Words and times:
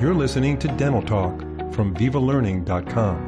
You're 0.00 0.14
listening 0.14 0.58
to 0.60 0.68
Dental 0.68 1.02
Talk 1.02 1.40
from 1.74 1.94
VivaLearning.com. 1.94 3.26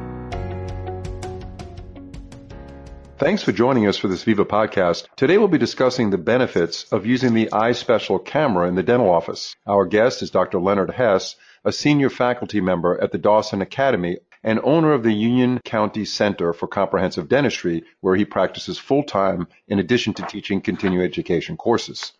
Thanks 3.19 3.43
for 3.43 3.51
joining 3.51 3.85
us 3.85 3.95
for 3.97 4.07
this 4.07 4.23
Viva 4.23 4.43
podcast. 4.43 5.05
Today 5.15 5.37
we'll 5.37 5.49
be 5.49 5.59
discussing 5.59 6.09
the 6.09 6.17
benefits 6.17 6.91
of 6.91 7.05
using 7.05 7.35
the 7.35 7.49
EyeSpecial 7.53 8.25
camera 8.25 8.67
in 8.67 8.73
the 8.73 8.81
dental 8.81 9.11
office. 9.11 9.55
Our 9.67 9.85
guest 9.85 10.23
is 10.23 10.31
Dr. 10.31 10.59
Leonard 10.59 10.89
Hess, 10.89 11.35
a 11.63 11.71
senior 11.71 12.09
faculty 12.09 12.59
member 12.59 12.99
at 12.99 13.11
the 13.11 13.19
Dawson 13.19 13.61
Academy 13.61 14.17
and 14.43 14.59
owner 14.63 14.93
of 14.93 15.03
the 15.03 15.13
Union 15.13 15.59
County 15.63 16.05
Center 16.05 16.53
for 16.53 16.67
Comprehensive 16.67 17.29
Dentistry, 17.29 17.83
where 18.01 18.15
he 18.15 18.25
practices 18.25 18.79
full 18.79 19.03
time 19.03 19.47
in 19.67 19.77
addition 19.77 20.15
to 20.15 20.23
teaching 20.23 20.59
continuing 20.59 21.05
education 21.05 21.55
courses. 21.55 22.13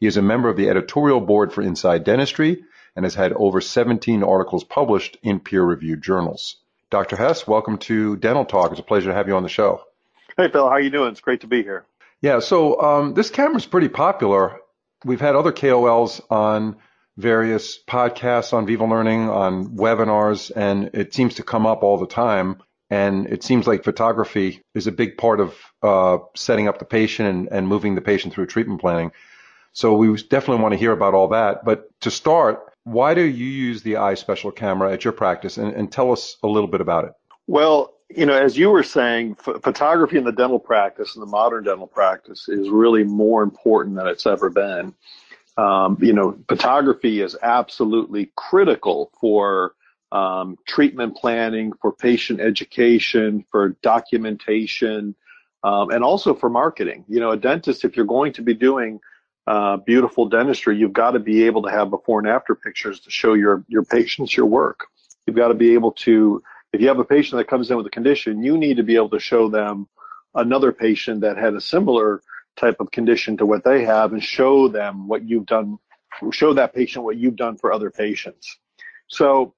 He 0.00 0.08
is 0.08 0.16
a 0.16 0.22
member 0.22 0.48
of 0.48 0.56
the 0.56 0.68
editorial 0.68 1.20
board 1.20 1.52
for 1.52 1.62
Inside 1.62 2.02
Dentistry 2.02 2.64
and 2.96 3.04
has 3.04 3.14
had 3.14 3.32
over 3.32 3.60
17 3.60 4.22
articles 4.22 4.64
published 4.64 5.16
in 5.22 5.40
peer-reviewed 5.40 6.02
journals. 6.02 6.56
Dr. 6.90 7.16
Hess, 7.16 7.46
welcome 7.46 7.78
to 7.78 8.16
Dental 8.16 8.44
Talk. 8.44 8.72
It's 8.72 8.80
a 8.80 8.84
pleasure 8.84 9.10
to 9.10 9.14
have 9.14 9.28
you 9.28 9.36
on 9.36 9.42
the 9.42 9.48
show. 9.48 9.82
Hey, 10.36 10.48
Phil. 10.48 10.68
How 10.68 10.76
you 10.76 10.90
doing? 10.90 11.10
It's 11.10 11.20
great 11.20 11.42
to 11.42 11.46
be 11.46 11.62
here. 11.62 11.84
Yeah. 12.20 12.40
So 12.40 12.80
um, 12.80 13.14
this 13.14 13.30
camera 13.30 13.56
is 13.56 13.66
pretty 13.66 13.88
popular. 13.88 14.58
We've 15.04 15.20
had 15.20 15.36
other 15.36 15.52
KOLs 15.52 16.20
on 16.30 16.76
various 17.16 17.78
podcasts 17.82 18.52
on 18.52 18.66
Viva 18.66 18.84
Learning, 18.84 19.28
on 19.28 19.76
webinars, 19.76 20.50
and 20.54 20.90
it 20.94 21.14
seems 21.14 21.34
to 21.36 21.42
come 21.42 21.66
up 21.66 21.82
all 21.82 21.98
the 21.98 22.06
time. 22.06 22.62
And 22.88 23.28
it 23.28 23.44
seems 23.44 23.68
like 23.68 23.84
photography 23.84 24.62
is 24.74 24.88
a 24.88 24.92
big 24.92 25.16
part 25.16 25.40
of 25.40 25.54
uh, 25.82 26.18
setting 26.34 26.66
up 26.66 26.80
the 26.80 26.84
patient 26.84 27.28
and, 27.28 27.48
and 27.52 27.68
moving 27.68 27.94
the 27.94 28.00
patient 28.00 28.34
through 28.34 28.46
treatment 28.46 28.80
planning. 28.80 29.12
So 29.72 29.94
we 29.94 30.14
definitely 30.16 30.62
want 30.62 30.72
to 30.72 30.78
hear 30.78 30.90
about 30.90 31.14
all 31.14 31.28
that. 31.28 31.64
But 31.64 31.88
to 32.00 32.10
start, 32.10 32.69
why 32.84 33.14
do 33.14 33.22
you 33.22 33.46
use 33.46 33.82
the 33.82 33.94
EyeSpecial 33.94 34.54
camera 34.54 34.92
at 34.92 35.04
your 35.04 35.12
practice 35.12 35.58
and, 35.58 35.72
and 35.74 35.90
tell 35.92 36.12
us 36.12 36.36
a 36.42 36.48
little 36.48 36.68
bit 36.68 36.80
about 36.80 37.04
it? 37.04 37.12
Well, 37.46 37.94
you 38.08 38.26
know, 38.26 38.34
as 38.34 38.56
you 38.56 38.70
were 38.70 38.82
saying, 38.82 39.36
ph- 39.36 39.58
photography 39.62 40.18
in 40.18 40.24
the 40.24 40.32
dental 40.32 40.58
practice, 40.58 41.14
in 41.14 41.20
the 41.20 41.26
modern 41.26 41.64
dental 41.64 41.86
practice, 41.86 42.48
is 42.48 42.68
really 42.68 43.04
more 43.04 43.42
important 43.42 43.96
than 43.96 44.06
it's 44.06 44.26
ever 44.26 44.50
been. 44.50 44.94
Um, 45.56 45.98
you 46.00 46.12
know, 46.12 46.38
photography 46.48 47.20
is 47.20 47.36
absolutely 47.42 48.32
critical 48.36 49.12
for 49.20 49.74
um, 50.12 50.56
treatment 50.66 51.16
planning, 51.16 51.72
for 51.80 51.92
patient 51.92 52.40
education, 52.40 53.44
for 53.50 53.76
documentation, 53.82 55.14
um, 55.62 55.90
and 55.90 56.02
also 56.02 56.34
for 56.34 56.48
marketing. 56.48 57.04
You 57.08 57.20
know, 57.20 57.30
a 57.30 57.36
dentist, 57.36 57.84
if 57.84 57.96
you're 57.96 58.06
going 58.06 58.32
to 58.34 58.42
be 58.42 58.54
doing 58.54 59.00
uh, 59.50 59.76
beautiful 59.78 60.28
dentistry, 60.28 60.78
you've 60.78 60.92
got 60.92 61.10
to 61.10 61.18
be 61.18 61.42
able 61.42 61.60
to 61.60 61.70
have 61.70 61.90
before 61.90 62.20
and 62.20 62.28
after 62.28 62.54
pictures 62.54 63.00
to 63.00 63.10
show 63.10 63.34
your 63.34 63.64
your 63.66 63.84
patients 63.84 64.36
your 64.36 64.46
work. 64.46 64.86
You've 65.26 65.34
got 65.34 65.48
to 65.48 65.54
be 65.54 65.74
able 65.74 65.90
to, 66.06 66.40
if 66.72 66.80
you 66.80 66.86
have 66.86 67.00
a 67.00 67.04
patient 67.04 67.36
that 67.38 67.48
comes 67.48 67.68
in 67.68 67.76
with 67.76 67.86
a 67.86 67.90
condition, 67.90 68.44
you 68.44 68.56
need 68.56 68.76
to 68.76 68.84
be 68.84 68.94
able 68.94 69.08
to 69.10 69.18
show 69.18 69.48
them 69.48 69.88
another 70.36 70.70
patient 70.70 71.20
that 71.22 71.36
had 71.36 71.54
a 71.54 71.60
similar 71.60 72.22
type 72.56 72.76
of 72.78 72.92
condition 72.92 73.36
to 73.38 73.44
what 73.44 73.64
they 73.64 73.84
have 73.84 74.12
and 74.12 74.22
show 74.22 74.68
them 74.68 75.08
what 75.08 75.28
you've 75.28 75.46
done, 75.46 75.78
show 76.30 76.54
that 76.54 76.72
patient 76.72 77.04
what 77.04 77.16
you've 77.16 77.34
done 77.34 77.56
for 77.56 77.72
other 77.72 77.90
patients. 77.90 78.56
So 79.08 79.54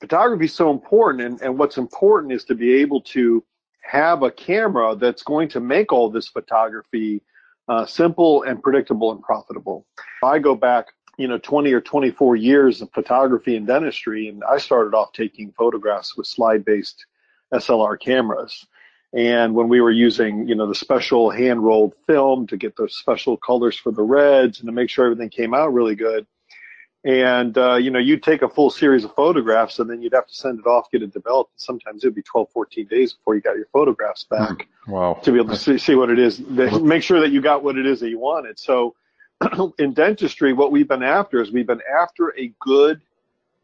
photography 0.00 0.46
is 0.46 0.54
so 0.54 0.72
important 0.72 1.22
and, 1.22 1.40
and 1.40 1.56
what's 1.56 1.78
important 1.78 2.32
is 2.32 2.44
to 2.46 2.56
be 2.56 2.74
able 2.82 3.02
to 3.16 3.44
have 3.82 4.24
a 4.24 4.30
camera 4.30 4.96
that's 4.96 5.22
going 5.22 5.48
to 5.50 5.60
make 5.60 5.92
all 5.92 6.10
this 6.10 6.26
photography 6.26 7.22
uh, 7.70 7.86
simple 7.86 8.42
and 8.42 8.60
predictable 8.60 9.12
and 9.12 9.22
profitable. 9.22 9.86
I 10.24 10.40
go 10.40 10.56
back, 10.56 10.86
you 11.16 11.28
know, 11.28 11.38
20 11.38 11.72
or 11.72 11.80
24 11.80 12.34
years 12.34 12.82
of 12.82 12.90
photography 12.92 13.54
and 13.54 13.64
dentistry, 13.64 14.28
and 14.28 14.42
I 14.42 14.58
started 14.58 14.92
off 14.92 15.12
taking 15.12 15.52
photographs 15.52 16.16
with 16.16 16.26
slide-based 16.26 17.06
SLR 17.54 17.98
cameras. 18.00 18.66
And 19.14 19.54
when 19.54 19.68
we 19.68 19.80
were 19.80 19.92
using, 19.92 20.48
you 20.48 20.56
know, 20.56 20.66
the 20.66 20.74
special 20.74 21.30
hand-rolled 21.30 21.94
film 22.08 22.48
to 22.48 22.56
get 22.56 22.76
those 22.76 22.96
special 22.96 23.36
colors 23.36 23.76
for 23.76 23.92
the 23.92 24.02
reds 24.02 24.58
and 24.58 24.66
to 24.66 24.72
make 24.72 24.90
sure 24.90 25.04
everything 25.04 25.30
came 25.30 25.54
out 25.54 25.72
really 25.72 25.94
good, 25.94 26.26
and 27.04 27.56
uh, 27.56 27.76
you 27.76 27.90
know 27.90 27.98
you'd 27.98 28.22
take 28.22 28.42
a 28.42 28.48
full 28.48 28.70
series 28.70 29.04
of 29.04 29.14
photographs 29.14 29.78
and 29.78 29.88
then 29.88 30.02
you'd 30.02 30.12
have 30.12 30.26
to 30.26 30.34
send 30.34 30.58
it 30.58 30.66
off 30.66 30.90
get 30.90 31.02
it 31.02 31.12
developed 31.12 31.52
and 31.52 31.60
sometimes 31.60 32.04
it'd 32.04 32.14
be 32.14 32.22
12 32.22 32.48
14 32.52 32.86
days 32.86 33.14
before 33.14 33.34
you 33.34 33.40
got 33.40 33.56
your 33.56 33.66
photographs 33.72 34.24
back 34.24 34.68
hmm. 34.84 34.92
wow. 34.92 35.14
to 35.22 35.32
be 35.32 35.38
able 35.38 35.48
to 35.48 35.56
see, 35.56 35.78
see 35.78 35.94
what 35.94 36.10
it 36.10 36.18
is 36.18 36.40
make 36.40 37.02
sure 37.02 37.20
that 37.20 37.30
you 37.30 37.40
got 37.40 37.64
what 37.64 37.76
it 37.76 37.86
is 37.86 38.00
that 38.00 38.10
you 38.10 38.18
wanted 38.18 38.58
so 38.58 38.94
in 39.78 39.94
dentistry 39.94 40.52
what 40.52 40.72
we've 40.72 40.88
been 40.88 41.02
after 41.02 41.40
is 41.40 41.50
we've 41.50 41.66
been 41.66 41.82
after 42.00 42.34
a 42.38 42.52
good 42.60 43.00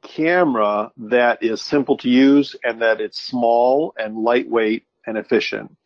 camera 0.03 0.91
that 0.97 1.43
is 1.43 1.61
simple 1.61 1.97
to 1.97 2.09
use 2.09 2.57
and 2.65 2.81
that 2.81 3.01
it's 3.01 3.21
small 3.21 3.93
and 3.99 4.17
lightweight 4.17 4.85
and 5.07 5.19
efficient 5.19 5.77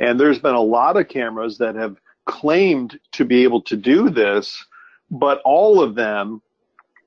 and 0.00 0.20
there's 0.20 0.38
been 0.38 0.54
a 0.54 0.60
lot 0.60 0.96
of 0.96 1.08
cameras 1.08 1.58
that 1.58 1.74
have 1.74 1.96
claimed 2.26 2.98
to 3.12 3.24
be 3.24 3.44
able 3.44 3.62
to 3.62 3.76
do 3.76 4.10
this 4.10 4.62
but 5.10 5.40
all 5.44 5.80
of 5.80 5.94
them 5.94 6.42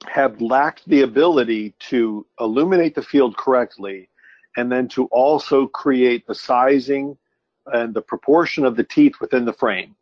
have 0.08 0.42
lacked 0.42 0.88
the 0.88 1.02
ability 1.02 1.74
to 1.80 2.26
illuminate 2.40 2.96
the 2.96 3.02
field 3.02 3.38
correctly 3.38 4.10
and 4.58 4.72
then 4.72 4.88
to 4.90 5.06
also 5.06 5.68
create 5.68 6.26
the 6.28 6.36
sizing 6.36 7.18
and 7.68 7.94
the 7.94 8.02
proportion 8.02 8.66
of 8.66 8.76
the 8.76 8.84
teeth 8.84 9.14
within 9.22 9.46
the 9.46 9.54
frame. 9.54 9.96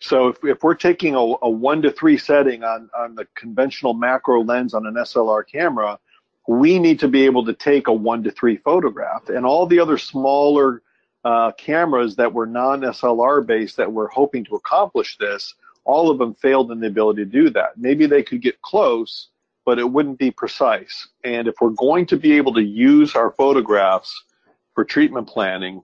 So 0.00 0.28
if, 0.28 0.36
if 0.44 0.62
we're 0.62 0.74
taking 0.74 1.14
a, 1.14 1.18
a 1.18 1.48
one 1.48 1.80
to 1.82 1.90
three 1.90 2.18
setting 2.18 2.62
on, 2.62 2.90
on 2.96 3.14
the 3.14 3.26
conventional 3.34 3.94
macro 3.94 4.42
lens 4.42 4.74
on 4.74 4.86
an 4.86 4.94
SLR 4.94 5.46
camera, 5.46 5.98
we 6.46 6.78
need 6.78 7.00
to 7.00 7.08
be 7.08 7.24
able 7.24 7.44
to 7.46 7.54
take 7.54 7.88
a 7.88 7.92
one 7.92 8.22
to 8.24 8.30
three 8.30 8.56
photograph. 8.58 9.28
And 9.28 9.46
all 9.46 9.66
the 9.66 9.80
other 9.80 9.98
smaller 9.98 10.82
uh, 11.24 11.52
cameras 11.52 12.14
that 12.16 12.32
were 12.32 12.46
non 12.46 12.82
SLR 12.82 13.44
based 13.46 13.76
that 13.78 13.92
were 13.92 14.08
hoping 14.08 14.44
to 14.44 14.54
accomplish 14.54 15.16
this, 15.18 15.54
all 15.84 16.10
of 16.10 16.18
them 16.18 16.34
failed 16.34 16.70
in 16.70 16.80
the 16.80 16.86
ability 16.88 17.24
to 17.24 17.30
do 17.30 17.50
that. 17.50 17.76
Maybe 17.76 18.06
they 18.06 18.22
could 18.22 18.42
get 18.42 18.60
close, 18.62 19.28
but 19.66 19.80
it 19.80 19.90
wouldn't 19.90 20.18
be 20.18 20.30
precise. 20.30 21.08
And 21.24 21.48
if 21.48 21.56
we're 21.60 21.70
going 21.70 22.06
to 22.06 22.16
be 22.16 22.32
able 22.34 22.54
to 22.54 22.62
use 22.62 23.14
our 23.16 23.32
photographs 23.32 24.24
for 24.74 24.84
treatment 24.84 25.26
planning, 25.26 25.82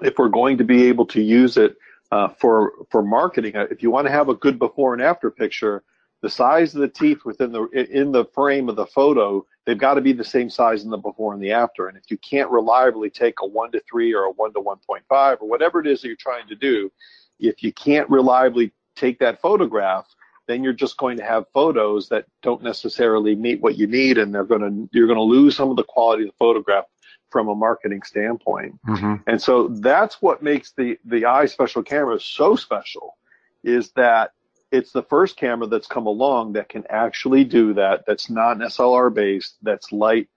if 0.00 0.16
we're 0.16 0.28
going 0.28 0.56
to 0.58 0.64
be 0.64 0.86
able 0.86 1.04
to 1.06 1.20
use 1.20 1.58
it 1.58 1.76
uh, 2.12 2.28
for 2.28 2.72
for 2.90 3.02
marketing, 3.02 3.56
uh, 3.56 3.66
if 3.70 3.82
you 3.82 3.90
want 3.90 4.06
to 4.06 4.12
have 4.12 4.28
a 4.28 4.34
good 4.34 4.58
before 4.58 4.94
and 4.94 5.02
after 5.02 5.30
picture, 5.30 5.82
the 6.22 6.30
size 6.30 6.74
of 6.74 6.80
the 6.80 6.88
teeth 6.88 7.24
within 7.24 7.50
the 7.50 7.64
in 7.90 8.12
the 8.12 8.24
frame 8.26 8.68
of 8.68 8.76
the 8.76 8.86
photo, 8.86 9.44
they've 9.66 9.76
got 9.76 9.94
to 9.94 10.00
be 10.00 10.12
the 10.12 10.24
same 10.24 10.48
size 10.48 10.84
in 10.84 10.90
the 10.90 10.96
before 10.96 11.34
and 11.34 11.42
the 11.42 11.52
after. 11.52 11.88
And 11.88 11.98
if 11.98 12.04
you 12.08 12.18
can't 12.18 12.50
reliably 12.50 13.10
take 13.10 13.34
a 13.42 13.46
one 13.46 13.72
to 13.72 13.80
three 13.90 14.14
or 14.14 14.24
a 14.24 14.30
one 14.30 14.52
to 14.52 14.60
one 14.60 14.78
point 14.86 15.04
five 15.08 15.38
or 15.40 15.48
whatever 15.48 15.80
it 15.80 15.88
is 15.88 16.02
that 16.02 16.08
you're 16.08 16.16
trying 16.16 16.46
to 16.46 16.54
do, 16.54 16.92
if 17.40 17.64
you 17.64 17.72
can't 17.72 18.08
reliably 18.08 18.72
take 18.94 19.18
that 19.18 19.40
photograph, 19.40 20.06
then 20.46 20.64
you're 20.64 20.72
just 20.72 20.96
going 20.96 21.18
to 21.18 21.24
have 21.24 21.44
photos 21.52 22.08
that 22.08 22.26
don't 22.42 22.62
necessarily 22.62 23.34
meet 23.34 23.60
what 23.60 23.76
you 23.76 23.86
need, 23.86 24.18
and 24.18 24.34
they're 24.34 24.44
going 24.44 24.60
to 24.60 24.88
you're 24.92 25.06
going 25.06 25.18
to 25.18 25.22
lose 25.22 25.56
some 25.56 25.70
of 25.70 25.76
the 25.76 25.84
quality 25.84 26.24
of 26.24 26.30
the 26.30 26.36
photograph 26.38 26.84
from 27.30 27.48
a 27.48 27.54
marketing 27.54 28.02
standpoint. 28.02 28.78
Mm-hmm. 28.86 29.14
And 29.26 29.40
so 29.40 29.68
that's 29.68 30.20
what 30.20 30.42
makes 30.42 30.72
the 30.72 30.98
the 31.04 31.22
EyeSpecial 31.22 31.84
camera 31.86 32.20
so 32.20 32.56
special, 32.56 33.16
is 33.62 33.90
that 33.92 34.32
it's 34.70 34.92
the 34.92 35.02
first 35.02 35.36
camera 35.36 35.66
that's 35.66 35.86
come 35.86 36.06
along 36.06 36.54
that 36.54 36.68
can 36.68 36.84
actually 36.88 37.44
do 37.44 37.74
that. 37.74 38.04
That's 38.06 38.30
not 38.30 38.56
an 38.56 38.62
SLR 38.62 39.12
based. 39.12 39.56
That's 39.62 39.92
light, 39.92 40.28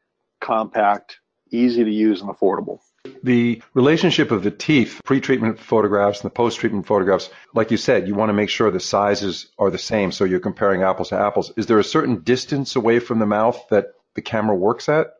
compact, 0.42 1.20
easy 1.52 1.84
to 1.84 1.92
use, 1.92 2.22
and 2.22 2.30
affordable. 2.30 2.80
The 3.24 3.62
relationship 3.74 4.32
of 4.32 4.44
the 4.44 4.52
teeth, 4.52 5.02
pre-treatment 5.04 5.60
photographs 5.60 6.22
and 6.22 6.30
the 6.30 6.34
post-treatment 6.34 6.86
photographs, 6.86 7.30
like 7.54 7.72
you 7.72 7.78
said, 7.78 8.08
you 8.08 8.16
want 8.16 8.30
to 8.30 8.34
make 8.34 8.50
sure 8.50 8.72
the 8.72 8.80
sizes 8.80 9.48
are 9.58 9.70
the 9.70 9.78
same 9.78 10.12
so 10.12 10.26
you're 10.26 10.40
comparing 10.40 10.84
apples 10.84 11.10
to 11.10 11.20
apples. 11.20 11.52
Is 11.58 11.66
there 11.68 11.80
a 11.80 11.84
certain 11.84 12.22
distance 12.22 12.76
away 12.76 13.00
from 13.00 13.20
the 13.20 13.26
mouth 13.26 13.64
that 13.70 13.94
the 14.16 14.22
camera 14.22 14.56
works 14.56 14.90
at? 14.90 15.14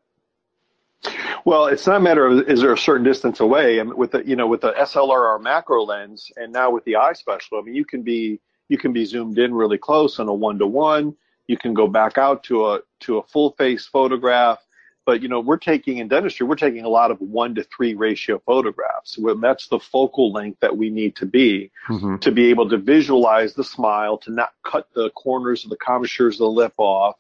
Well, 1.46 1.68
it's 1.68 1.86
not 1.86 1.98
a 1.98 2.00
matter 2.00 2.26
of 2.26 2.50
is 2.50 2.62
there 2.62 2.74
a 2.74 2.78
certain 2.78 3.04
distance 3.04 3.40
away. 3.40 3.80
I 3.80 3.84
mean, 3.84 3.96
with 3.96 4.12
the 4.12 4.26
you 4.26 4.36
know 4.36 4.48
with 4.48 4.62
the 4.62 4.72
SLR 4.72 5.40
macro 5.40 5.84
lens, 5.84 6.32
and 6.36 6.52
now 6.52 6.72
with 6.72 6.84
the 6.86 6.94
EyeSpecial, 6.94 7.60
I 7.60 7.62
mean 7.62 7.76
you 7.76 7.86
can 7.86 8.02
be 8.02 8.40
you 8.68 8.80
can 8.80 8.94
be 8.94 9.06
zoomed 9.06 9.38
in 9.38 9.54
really 9.54 9.78
close 9.78 10.20
on 10.20 10.28
a 10.28 10.34
one 10.34 10.58
to 10.58 10.66
one. 10.66 11.16
You 11.48 11.58
can 11.58 11.76
go 11.76 11.88
back 11.88 12.18
out 12.18 12.44
to 12.46 12.66
a 12.66 12.80
to 13.02 13.20
a 13.20 13.24
full 13.24 13.52
face 13.52 13.86
photograph. 13.86 14.65
But 15.06 15.22
you 15.22 15.28
know, 15.28 15.40
we're 15.40 15.58
taking 15.58 16.00
in 16.00 16.08
dentistry, 16.08 16.48
we're 16.48 16.56
taking 16.56 16.84
a 16.84 16.90
lot 16.90 17.12
of 17.12 17.22
one 17.22 17.56
to 17.56 17.64
three 17.64 17.94
ratio 17.94 18.42
photographs. 18.46 19.20
That's 19.40 19.68
the 19.68 19.80
focal 19.80 20.32
length 20.32 20.60
that 20.62 20.76
we 20.76 20.90
need 20.90 21.16
to 21.18 21.26
be 21.26 21.72
mm-hmm. 21.88 22.18
to 22.18 22.32
be 22.32 22.50
able 22.50 22.70
to 22.70 22.78
visualize 22.78 23.54
the 23.54 23.64
smile, 23.64 24.18
to 24.20 24.32
not 24.32 24.54
cut 24.64 24.88
the 24.94 25.12
corners 25.12 25.64
of 25.64 25.70
the 25.70 25.78
commissures 25.78 26.36
of 26.36 26.40
the 26.40 26.50
lip 26.50 26.74
off, 26.78 27.16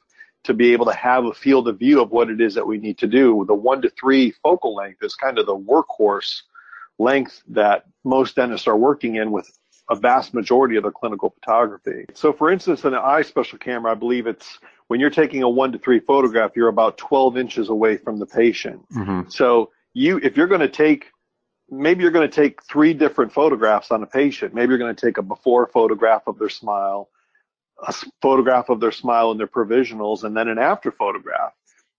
to 0.46 0.54
be 0.54 0.74
able 0.74 0.86
to 0.86 0.94
have 0.94 1.26
a 1.26 1.34
field 1.34 1.68
of 1.68 1.80
view 1.80 2.02
of 2.02 2.12
what 2.12 2.30
it 2.30 2.42
is 2.42 2.56
that 2.56 2.66
we 2.66 2.78
need 2.78 2.98
to 3.00 3.08
do. 3.08 3.46
The 3.48 3.54
one 3.54 3.82
to 3.82 3.90
three 3.90 4.32
focal 4.44 4.76
length 4.76 5.04
is 5.04 5.16
kind 5.16 5.38
of 5.38 5.46
the 5.46 5.58
workhorse 5.58 6.42
length 6.98 7.44
that 7.50 7.86
most 8.04 8.36
dentists 8.36 8.68
are 8.68 8.78
working 8.78 9.16
in 9.16 9.32
with 9.32 9.52
a 9.90 9.96
vast 9.96 10.34
majority 10.34 10.78
of 10.78 10.84
their 10.84 10.92
clinical 10.92 11.30
photography. 11.30 12.06
So 12.14 12.34
for 12.34 12.50
instance, 12.50 12.84
in 12.84 12.94
an 12.94 13.02
EyeSpecial 13.02 13.60
camera, 13.60 13.92
I 13.92 13.96
believe 13.96 14.26
it's 14.26 14.58
when 14.88 15.00
you're 15.00 15.10
taking 15.10 15.44
a 15.44 15.50
one 15.50 15.72
to 15.72 15.80
three 15.80 16.00
photograph, 16.00 16.52
you're 16.56 16.68
about 16.68 16.98
12 16.98 17.38
inches 17.38 17.70
away 17.70 17.98
from 17.98 18.20
the 18.20 18.26
patient. 18.26 18.86
Mm-hmm. 18.94 19.30
So 19.30 19.72
you, 19.94 20.20
if 20.22 20.38
you're 20.38 20.48
going 20.48 20.62
to 20.62 20.70
take, 20.70 21.08
maybe 21.70 22.04
you're 22.04 22.12
going 22.12 22.30
to 22.30 22.36
take 22.36 22.64
three 22.64 22.94
different 22.94 23.34
photographs 23.34 23.92
on 23.92 24.04
a 24.04 24.08
patient. 24.08 24.54
Maybe 24.54 24.70
you're 24.70 24.78
going 24.78 24.96
to 24.96 25.06
take 25.06 25.18
a 25.18 25.24
before 25.24 25.68
photograph 25.68 26.28
of 26.28 26.38
their 26.38 26.50
smile, 26.50 27.10
a 27.86 27.94
photograph 28.22 28.70
of 28.70 28.80
their 28.80 28.92
smile 28.92 29.32
and 29.32 29.40
their 29.40 29.48
provisionals, 29.48 30.24
and 30.24 30.38
then 30.38 30.48
an 30.48 30.60
after 30.60 30.92
photograph. 30.92 31.54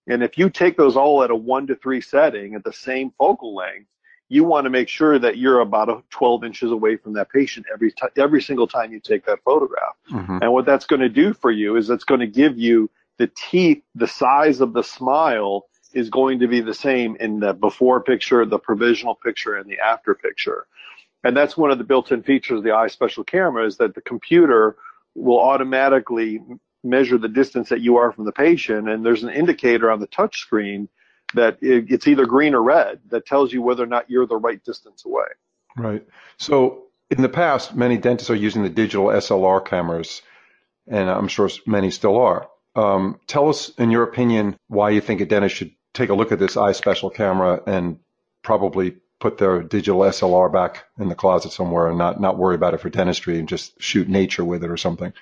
And 0.06 0.22
if 0.22 0.38
you 0.38 0.50
take 0.50 0.76
those 0.76 0.96
all 0.96 1.24
at 1.24 1.30
a 1.30 1.36
one 1.36 1.66
to 1.66 1.74
three 1.74 2.00
setting 2.00 2.54
at 2.54 2.62
the 2.62 2.72
same 2.72 3.10
focal 3.18 3.56
length, 3.56 3.88
you 4.28 4.44
want 4.44 4.64
to 4.64 4.70
make 4.70 4.88
sure 4.88 5.18
that 5.18 5.38
you're 5.38 5.60
about 5.60 6.04
12 6.10 6.44
inches 6.44 6.70
away 6.70 6.96
from 6.96 7.12
that 7.14 7.30
patient 7.30 7.66
every 7.72 7.92
t- 7.92 8.08
every 8.16 8.42
single 8.42 8.66
time 8.66 8.92
you 8.92 9.00
take 9.00 9.24
that 9.26 9.38
photograph. 9.44 9.94
Mm-hmm. 10.10 10.38
And 10.42 10.52
what 10.52 10.66
that's 10.66 10.86
going 10.86 11.00
to 11.00 11.08
do 11.08 11.32
for 11.32 11.50
you 11.50 11.76
is 11.76 11.90
it's 11.90 12.04
going 12.04 12.20
to 12.20 12.26
give 12.26 12.58
you 12.58 12.90
the 13.18 13.30
teeth, 13.50 13.82
the 13.94 14.08
size 14.08 14.60
of 14.60 14.72
the 14.72 14.82
smile 14.82 15.66
is 15.94 16.10
going 16.10 16.40
to 16.40 16.48
be 16.48 16.60
the 16.60 16.74
same 16.74 17.16
in 17.16 17.40
the 17.40 17.54
before 17.54 18.02
picture, 18.02 18.44
the 18.44 18.58
provisional 18.58 19.14
picture, 19.14 19.56
and 19.56 19.70
the 19.70 19.78
after 19.78 20.14
picture. 20.14 20.66
And 21.24 21.36
that's 21.36 21.56
one 21.56 21.70
of 21.70 21.78
the 21.78 21.84
built-in 21.84 22.22
features 22.22 22.58
of 22.58 22.64
the 22.64 22.70
EyeSpecial 22.70 23.26
camera 23.26 23.66
is 23.66 23.78
that 23.78 23.94
the 23.94 24.02
computer 24.02 24.76
will 25.14 25.40
automatically 25.40 26.40
measure 26.84 27.18
the 27.18 27.28
distance 27.28 27.68
that 27.70 27.80
you 27.80 27.96
are 27.96 28.12
from 28.12 28.26
the 28.26 28.32
patient, 28.32 28.88
and 28.88 29.04
there's 29.04 29.22
an 29.22 29.30
indicator 29.30 29.90
on 29.90 30.00
the 30.00 30.06
touch 30.08 30.38
screen 30.38 30.88
that 31.36 31.58
it's 31.62 32.06
either 32.06 32.26
green 32.26 32.54
or 32.54 32.62
red 32.62 33.00
that 33.10 33.26
tells 33.26 33.52
you 33.52 33.62
whether 33.62 33.82
or 33.82 33.86
not 33.86 34.10
you're 34.10 34.26
the 34.26 34.36
right 34.36 34.62
distance 34.64 35.04
away. 35.04 35.24
Right. 35.76 36.06
So 36.38 36.86
in 37.10 37.22
the 37.22 37.28
past, 37.28 37.74
many 37.74 37.98
dentists 37.98 38.30
are 38.30 38.34
using 38.36 38.62
the 38.62 38.68
digital 38.68 39.06
SLR 39.06 39.64
cameras, 39.64 40.22
and 40.86 41.08
I'm 41.08 41.28
sure 41.28 41.48
many 41.66 41.90
still 41.90 42.18
are. 42.18 42.48
Um, 42.74 43.20
tell 43.26 43.48
us, 43.48 43.70
in 43.78 43.90
your 43.90 44.02
opinion, 44.02 44.56
why 44.68 44.90
you 44.90 45.00
think 45.00 45.20
a 45.20 45.26
dentist 45.26 45.56
should 45.56 45.72
take 45.94 46.10
a 46.10 46.14
look 46.14 46.32
at 46.32 46.38
this 46.38 46.56
EyeSpecial 46.56 47.14
camera 47.14 47.62
and 47.66 47.98
probably 48.42 48.96
put 49.18 49.38
their 49.38 49.62
digital 49.62 50.00
SLR 50.00 50.52
back 50.52 50.84
in 50.98 51.08
the 51.08 51.14
closet 51.14 51.52
somewhere 51.52 51.88
and 51.88 51.96
not, 51.96 52.20
not 52.20 52.36
worry 52.36 52.54
about 52.54 52.74
it 52.74 52.80
for 52.80 52.90
dentistry 52.90 53.38
and 53.38 53.48
just 53.48 53.80
shoot 53.80 54.08
nature 54.08 54.44
with 54.44 54.62
it 54.62 54.70
or 54.70 54.76
something. 54.76 55.12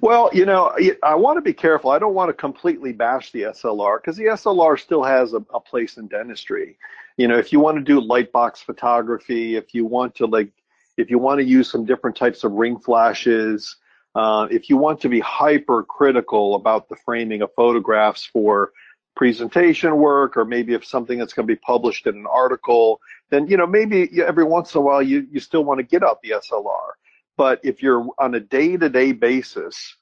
Well, 0.00 0.30
you 0.32 0.46
know, 0.46 0.72
I 1.02 1.14
want 1.14 1.36
to 1.36 1.42
be 1.42 1.52
careful. 1.52 1.90
I 1.90 1.98
don't 1.98 2.14
want 2.14 2.28
to 2.30 2.32
completely 2.32 2.92
bash 2.92 3.30
the 3.32 3.42
SLR 3.42 4.00
because 4.00 4.16
the 4.16 4.24
SLR 4.24 4.78
still 4.78 5.04
has 5.04 5.32
a, 5.32 5.44
a, 5.52 5.60
place 5.60 5.96
in 5.96 6.08
dentistry. 6.08 6.78
You 7.16 7.28
know, 7.28 7.38
if 7.38 7.52
you 7.52 7.60
want 7.60 7.76
to 7.76 7.82
do 7.82 8.00
light 8.00 8.32
box 8.32 8.60
photography, 8.60 9.56
if 9.56 9.74
you 9.74 9.84
want 9.84 10.14
to 10.16 10.26
like, 10.26 10.50
if 10.96 11.10
you 11.10 11.18
want 11.18 11.40
to 11.40 11.44
use 11.44 11.70
some 11.70 11.84
different 11.84 12.16
types 12.16 12.42
of 12.42 12.52
ring 12.52 12.78
flashes, 12.78 13.76
uh, 14.14 14.48
if 14.50 14.70
you 14.70 14.76
want 14.76 15.00
to 15.02 15.08
be 15.08 15.20
hyper 15.20 15.84
critical 15.84 16.54
about 16.54 16.88
the 16.88 16.96
framing 17.04 17.42
of 17.42 17.50
photographs 17.54 18.24
for 18.24 18.72
presentation 19.14 19.96
work, 19.96 20.36
or 20.36 20.44
maybe 20.44 20.74
if 20.74 20.84
something 20.84 21.18
that's 21.18 21.32
going 21.32 21.46
to 21.46 21.52
be 21.52 21.58
published 21.58 22.06
in 22.06 22.16
an 22.16 22.26
article, 22.30 23.00
then 23.30 23.46
you 23.46 23.56
know 23.56 23.66
maybe 23.66 24.08
every 24.24 24.44
once 24.44 24.74
in 24.74 24.78
a 24.78 24.80
while 24.80 25.02
you 25.02 25.26
you 25.30 25.40
still 25.40 25.64
want 25.64 25.78
to 25.78 25.84
get 25.84 26.02
out 26.02 26.22
the 26.22 26.30
SLR. 26.30 26.92
But 27.38 27.60
if 27.62 27.82
you're 27.82 28.06
on 28.18 28.34
a 28.34 28.40
day 28.40 28.76
to 28.76 28.88
day 28.90 29.12
basis, 29.12 29.96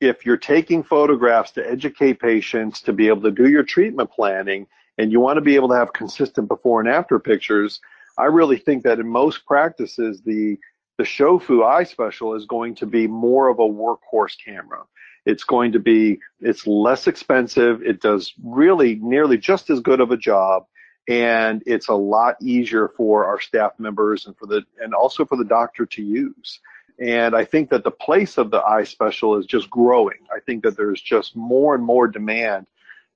if 0.00 0.24
you're 0.24 0.36
taking 0.38 0.82
photographs 0.82 1.50
to 1.52 1.70
educate 1.70 2.20
patients 2.20 2.80
to 2.82 2.94
be 2.94 3.08
able 3.08 3.22
to 3.22 3.30
do 3.32 3.50
your 3.50 3.64
treatment 3.64 4.10
planning 4.10 4.66
and 4.96 5.12
you 5.12 5.20
want 5.20 5.36
to 5.36 5.42
be 5.42 5.56
able 5.56 5.68
to 5.68 5.74
have 5.74 5.92
consistent 5.92 6.48
before 6.48 6.80
and 6.80 6.88
after 6.88 7.18
pictures, 7.18 7.80
I 8.16 8.26
really 8.26 8.56
think 8.56 8.84
that 8.84 9.00
in 9.00 9.08
most 9.08 9.44
practices, 9.44 10.22
the 10.22 10.56
the 10.98 11.04
Shofu 11.04 11.60
EyeSpecial 11.60 12.36
is 12.36 12.46
going 12.46 12.74
to 12.76 12.86
be 12.86 13.06
more 13.06 13.48
of 13.48 13.58
a 13.58 13.62
workhorse 13.62 14.34
camera. 14.42 14.82
It's 15.26 15.44
going 15.44 15.72
to 15.72 15.78
be, 15.78 16.20
it's 16.40 16.66
less 16.66 17.06
expensive. 17.06 17.82
It 17.82 18.00
does 18.00 18.32
really 18.42 18.94
nearly 19.02 19.36
just 19.36 19.68
as 19.68 19.80
good 19.80 20.00
of 20.00 20.10
a 20.10 20.16
job. 20.16 20.64
And 21.08 21.62
it's 21.66 21.88
a 21.88 21.94
lot 21.94 22.36
easier 22.40 22.88
for 22.96 23.26
our 23.26 23.40
staff 23.40 23.72
members 23.78 24.26
and 24.26 24.36
for 24.38 24.46
the, 24.46 24.62
and 24.80 24.94
also 24.94 25.26
for 25.26 25.36
the 25.36 25.44
doctor 25.44 25.84
to 25.84 26.02
use. 26.02 26.60
And 26.98 27.34
I 27.36 27.44
think 27.44 27.70
that 27.70 27.84
the 27.84 27.90
place 27.90 28.38
of 28.38 28.50
the 28.50 28.60
EyeSpecial 28.60 29.38
is 29.38 29.46
just 29.46 29.68
growing. 29.70 30.18
I 30.34 30.40
think 30.40 30.62
that 30.64 30.76
there's 30.76 31.02
just 31.02 31.36
more 31.36 31.74
and 31.74 31.84
more 31.84 32.08
demand, 32.08 32.66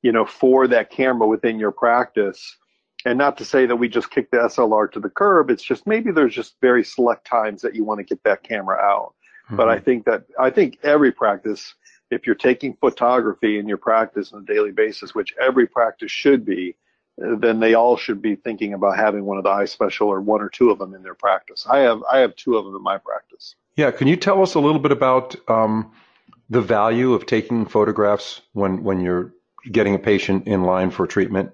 you 0.02 0.12
know, 0.12 0.26
for 0.26 0.68
that 0.68 0.90
camera 0.90 1.26
within 1.26 1.58
your 1.58 1.72
practice. 1.72 2.56
And 3.06 3.16
not 3.16 3.38
to 3.38 3.46
say 3.46 3.64
that 3.64 3.76
we 3.76 3.88
just 3.88 4.10
kick 4.10 4.30
the 4.30 4.36
SLR 4.36 4.92
to 4.92 5.00
the 5.00 5.08
curb. 5.08 5.50
It's 5.50 5.62
just 5.62 5.86
maybe 5.86 6.10
there's 6.10 6.34
just 6.34 6.56
very 6.60 6.84
select 6.84 7.26
times 7.26 7.62
that 7.62 7.74
you 7.74 7.84
want 7.84 7.98
to 7.98 8.04
get 8.04 8.22
that 8.24 8.42
camera 8.42 8.76
out. 8.76 9.14
Mm-hmm. 9.46 9.56
But 9.56 9.68
I 9.70 9.78
think 9.78 10.04
that 10.04 10.24
I 10.38 10.50
think 10.50 10.78
every 10.82 11.10
practice, 11.10 11.74
if 12.10 12.26
you're 12.26 12.34
taking 12.34 12.74
photography 12.74 13.58
in 13.58 13.66
your 13.66 13.78
practice 13.78 14.34
on 14.34 14.42
a 14.42 14.44
daily 14.44 14.72
basis, 14.72 15.14
which 15.14 15.34
every 15.40 15.66
practice 15.66 16.10
should 16.10 16.44
be, 16.44 16.76
then 17.20 17.60
they 17.60 17.74
all 17.74 17.96
should 17.96 18.22
be 18.22 18.34
thinking 18.34 18.72
about 18.72 18.96
having 18.96 19.24
one 19.24 19.36
of 19.36 19.44
the 19.44 19.50
EyeSpecial 19.50 20.06
or 20.06 20.20
one 20.20 20.40
or 20.40 20.48
two 20.48 20.70
of 20.70 20.78
them 20.78 20.94
in 20.94 21.02
their 21.02 21.14
practice. 21.14 21.66
I 21.70 21.80
have 21.80 22.02
I 22.10 22.18
have 22.18 22.34
two 22.34 22.56
of 22.56 22.64
them 22.64 22.74
in 22.74 22.82
my 22.82 22.98
practice. 22.98 23.54
Yeah, 23.76 23.90
can 23.90 24.08
you 24.08 24.16
tell 24.16 24.42
us 24.42 24.54
a 24.54 24.60
little 24.60 24.80
bit 24.80 24.92
about 24.92 25.36
um, 25.48 25.92
the 26.48 26.60
value 26.60 27.12
of 27.12 27.26
taking 27.26 27.66
photographs 27.66 28.40
when 28.52 28.82
when 28.82 29.00
you're 29.00 29.32
getting 29.70 29.94
a 29.94 29.98
patient 29.98 30.46
in 30.46 30.64
line 30.64 30.90
for 30.90 31.06
treatment? 31.06 31.52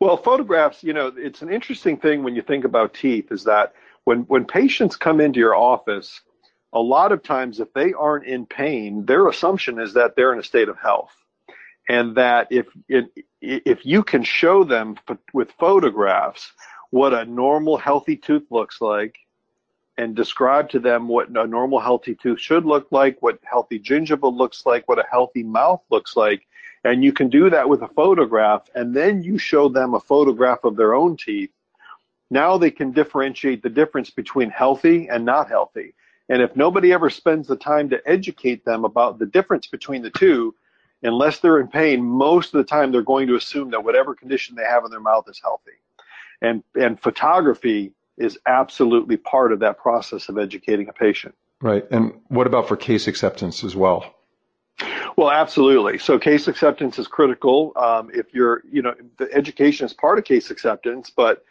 Well, 0.00 0.16
photographs, 0.16 0.82
you 0.82 0.92
know, 0.92 1.12
it's 1.14 1.42
an 1.42 1.52
interesting 1.52 1.96
thing 1.96 2.22
when 2.22 2.36
you 2.36 2.42
think 2.42 2.64
about 2.64 2.94
teeth 2.94 3.30
is 3.30 3.44
that 3.44 3.74
when 4.04 4.20
when 4.20 4.46
patients 4.46 4.96
come 4.96 5.20
into 5.20 5.38
your 5.38 5.54
office, 5.54 6.22
a 6.72 6.80
lot 6.80 7.12
of 7.12 7.22
times 7.22 7.60
if 7.60 7.72
they 7.74 7.92
aren't 7.92 8.26
in 8.26 8.46
pain, 8.46 9.04
their 9.04 9.28
assumption 9.28 9.78
is 9.78 9.94
that 9.94 10.16
they're 10.16 10.32
in 10.32 10.38
a 10.38 10.44
state 10.44 10.68
of 10.68 10.78
health. 10.78 11.14
And 11.88 12.14
that 12.16 12.48
if 12.50 12.66
if 13.40 13.86
you 13.86 14.02
can 14.02 14.22
show 14.22 14.64
them 14.64 14.96
with 15.32 15.50
photographs 15.52 16.52
what 16.90 17.12
a 17.12 17.24
normal 17.24 17.76
healthy 17.76 18.16
tooth 18.16 18.44
looks 18.50 18.80
like 18.80 19.18
and 19.98 20.14
describe 20.14 20.70
to 20.70 20.78
them 20.78 21.08
what 21.08 21.28
a 21.28 21.46
normal 21.46 21.80
healthy 21.80 22.14
tooth 22.14 22.40
should 22.40 22.64
look 22.64 22.86
like, 22.90 23.20
what 23.20 23.38
healthy 23.42 23.78
gingiva 23.78 24.32
looks 24.32 24.64
like, 24.64 24.88
what 24.88 24.98
a 24.98 25.06
healthy 25.10 25.42
mouth 25.42 25.82
looks 25.90 26.16
like. 26.16 26.46
And 26.84 27.02
you 27.02 27.12
can 27.12 27.28
do 27.28 27.50
that 27.50 27.68
with 27.68 27.82
a 27.82 27.88
photograph, 27.88 28.68
and 28.76 28.94
then 28.94 29.22
you 29.22 29.36
show 29.36 29.68
them 29.68 29.94
a 29.94 30.00
photograph 30.00 30.62
of 30.62 30.76
their 30.76 30.94
own 30.94 31.16
teeth. 31.16 31.50
Now 32.30 32.56
they 32.56 32.70
can 32.70 32.92
differentiate 32.92 33.62
the 33.62 33.68
difference 33.68 34.10
between 34.10 34.50
healthy 34.50 35.08
and 35.08 35.24
not 35.24 35.48
healthy. 35.48 35.94
And 36.28 36.40
if 36.40 36.54
nobody 36.54 36.92
ever 36.92 37.10
spends 37.10 37.48
the 37.48 37.56
time 37.56 37.88
to 37.90 38.00
educate 38.06 38.64
them 38.64 38.84
about 38.84 39.18
the 39.18 39.26
difference 39.26 39.66
between 39.66 40.02
the 40.02 40.10
two, 40.10 40.54
unless 41.02 41.38
they're 41.38 41.60
in 41.60 41.68
pain, 41.68 42.04
most 42.04 42.54
of 42.54 42.58
the 42.58 42.64
time 42.64 42.92
they're 42.92 43.02
going 43.02 43.26
to 43.28 43.36
assume 43.36 43.70
that 43.70 43.84
whatever 43.84 44.14
condition 44.14 44.56
they 44.56 44.64
have 44.64 44.84
in 44.84 44.90
their 44.90 45.00
mouth 45.00 45.28
is 45.28 45.40
healthy. 45.42 45.72
And, 46.40 46.62
and 46.74 47.00
photography 47.00 47.92
is 48.16 48.38
absolutely 48.46 49.16
part 49.16 49.52
of 49.52 49.60
that 49.60 49.78
process 49.78 50.28
of 50.28 50.38
educating 50.38 50.88
a 50.88 50.92
patient. 50.92 51.34
Right. 51.60 51.84
And 51.90 52.12
what 52.28 52.46
about 52.46 52.68
for 52.68 52.76
case 52.76 53.08
acceptance 53.08 53.64
as 53.64 53.74
well? 53.74 54.14
Well, 55.16 55.30
absolutely. 55.30 55.98
So 55.98 56.18
case 56.18 56.46
acceptance 56.46 56.98
is 56.98 57.08
critical. 57.08 57.72
Um, 57.74 58.10
if 58.14 58.32
you're, 58.32 58.62
you 58.70 58.82
know, 58.82 58.94
the 59.16 59.32
education 59.32 59.86
is 59.86 59.92
part 59.92 60.18
of 60.18 60.24
case 60.24 60.50
acceptance, 60.50 61.10
but 61.10 61.44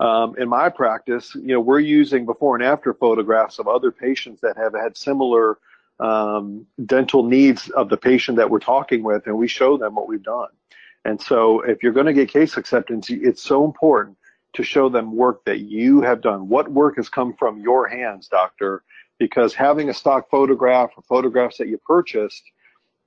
um, 0.00 0.34
in 0.36 0.48
my 0.48 0.68
practice, 0.68 1.32
you 1.36 1.48
know, 1.54 1.60
we're 1.60 1.78
using 1.78 2.26
before 2.26 2.56
and 2.56 2.64
after 2.64 2.92
photographs 2.92 3.60
of 3.60 3.68
other 3.68 3.92
patients 3.92 4.40
that 4.40 4.56
have 4.56 4.74
had 4.74 4.96
similar 4.96 5.58
um, 6.00 6.66
dental 6.84 7.22
needs 7.24 7.68
of 7.70 7.88
the 7.88 7.96
patient 7.96 8.36
that 8.38 8.50
we're 8.50 8.58
talking 8.58 9.02
with, 9.02 9.26
and 9.26 9.36
we 9.36 9.48
show 9.48 9.76
them 9.76 9.94
what 9.94 10.08
we've 10.08 10.22
done. 10.22 10.48
And 11.04 11.20
so, 11.20 11.60
if 11.60 11.82
you're 11.82 11.92
going 11.92 12.06
to 12.06 12.12
get 12.12 12.28
case 12.28 12.56
acceptance, 12.56 13.10
it's 13.10 13.42
so 13.42 13.64
important 13.64 14.16
to 14.54 14.62
show 14.62 14.88
them 14.88 15.16
work 15.16 15.44
that 15.44 15.60
you 15.60 16.02
have 16.02 16.20
done. 16.20 16.48
What 16.48 16.70
work 16.70 16.96
has 16.96 17.08
come 17.08 17.34
from 17.34 17.60
your 17.60 17.88
hands, 17.88 18.28
doctor? 18.28 18.82
Because 19.18 19.54
having 19.54 19.88
a 19.88 19.94
stock 19.94 20.28
photograph 20.30 20.90
or 20.96 21.02
photographs 21.08 21.58
that 21.58 21.68
you 21.68 21.78
purchased, 21.78 22.42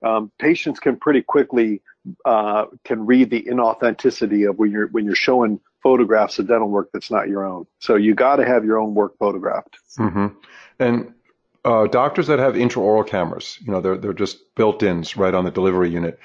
um, 0.04 0.32
patients 0.40 0.80
can 0.80 0.98
pretty 0.98 1.22
quickly 1.22 1.82
uh, 2.26 2.66
can 2.84 3.06
read 3.06 3.30
the 3.30 3.44
inauthenticity 3.44 4.48
of 4.48 4.58
when 4.58 4.72
you're 4.72 4.88
when 4.88 5.06
you're 5.06 5.16
showing 5.16 5.60
photographs 5.82 6.40
of 6.40 6.48
dental 6.48 6.70
work 6.70 6.90
that's 6.94 7.12
not 7.12 7.28
your 7.28 7.46
own. 7.46 7.66
So 7.80 7.96
you 7.96 8.16
got 8.16 8.38
to 8.38 8.46
have 8.46 8.66
your 8.66 8.80
own 8.80 8.94
work 8.94 9.18
photographed. 9.18 9.78
Mm-hmm. 9.98 10.28
And 10.80 11.14
uh, 11.66 11.88
doctors 11.88 12.28
that 12.28 12.38
have 12.38 12.54
intraoral 12.54 13.06
cameras, 13.06 13.58
you 13.62 13.72
know, 13.72 13.82
they're 13.82 13.98
they're 13.98 14.14
just 14.14 14.56
built-ins 14.56 15.18
right 15.18 15.34
on 15.34 15.44
the 15.44 15.52
delivery 15.52 15.90
unit. 15.90 16.20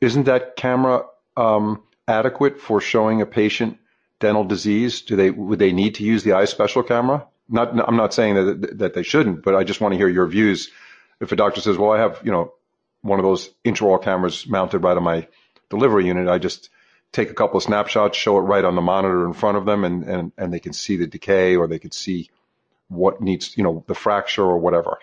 Isn't 0.00 0.24
that 0.24 0.56
camera 0.56 1.04
um, 1.36 1.82
adequate 2.08 2.60
for 2.60 2.80
showing 2.80 3.22
a 3.22 3.26
patient 3.26 3.78
dental 4.18 4.44
disease? 4.44 5.02
Do 5.02 5.14
they 5.14 5.30
would 5.30 5.60
they 5.60 5.72
need 5.72 5.94
to 5.96 6.04
use 6.04 6.24
the 6.24 6.30
EyeSpecial 6.30 6.86
camera? 6.86 7.26
Not, 7.48 7.88
I'm 7.88 7.96
not 7.96 8.12
saying 8.12 8.34
that 8.34 8.78
that 8.78 8.94
they 8.94 9.04
shouldn't, 9.04 9.44
but 9.44 9.54
I 9.54 9.62
just 9.62 9.80
want 9.80 9.92
to 9.92 9.98
hear 9.98 10.08
your 10.08 10.26
views. 10.26 10.70
If 11.20 11.30
a 11.30 11.36
doctor 11.36 11.60
says, 11.60 11.78
"Well, 11.78 11.92
I 11.92 11.98
have 11.98 12.20
you 12.24 12.32
know 12.32 12.52
one 13.02 13.20
of 13.20 13.24
those 13.24 13.50
intraoral 13.64 14.02
cameras 14.02 14.46
mounted 14.48 14.80
right 14.80 14.96
on 14.96 15.04
my 15.04 15.28
delivery 15.68 16.06
unit," 16.06 16.28
I 16.28 16.38
just 16.38 16.68
take 17.12 17.30
a 17.30 17.34
couple 17.34 17.58
of 17.58 17.62
snapshots, 17.62 18.18
show 18.18 18.38
it 18.38 18.42
right 18.42 18.64
on 18.64 18.74
the 18.74 18.82
monitor 18.82 19.24
in 19.24 19.34
front 19.34 19.56
of 19.56 19.66
them, 19.66 19.84
and 19.84 20.02
and 20.02 20.32
and 20.36 20.52
they 20.52 20.60
can 20.60 20.72
see 20.72 20.96
the 20.96 21.06
decay 21.06 21.54
or 21.54 21.68
they 21.68 21.78
could 21.78 21.94
see 21.94 22.28
what 22.90 23.20
needs 23.20 23.56
you 23.56 23.64
know 23.64 23.82
the 23.86 23.94
fracture 23.94 24.44
or 24.44 24.58
whatever. 24.58 24.98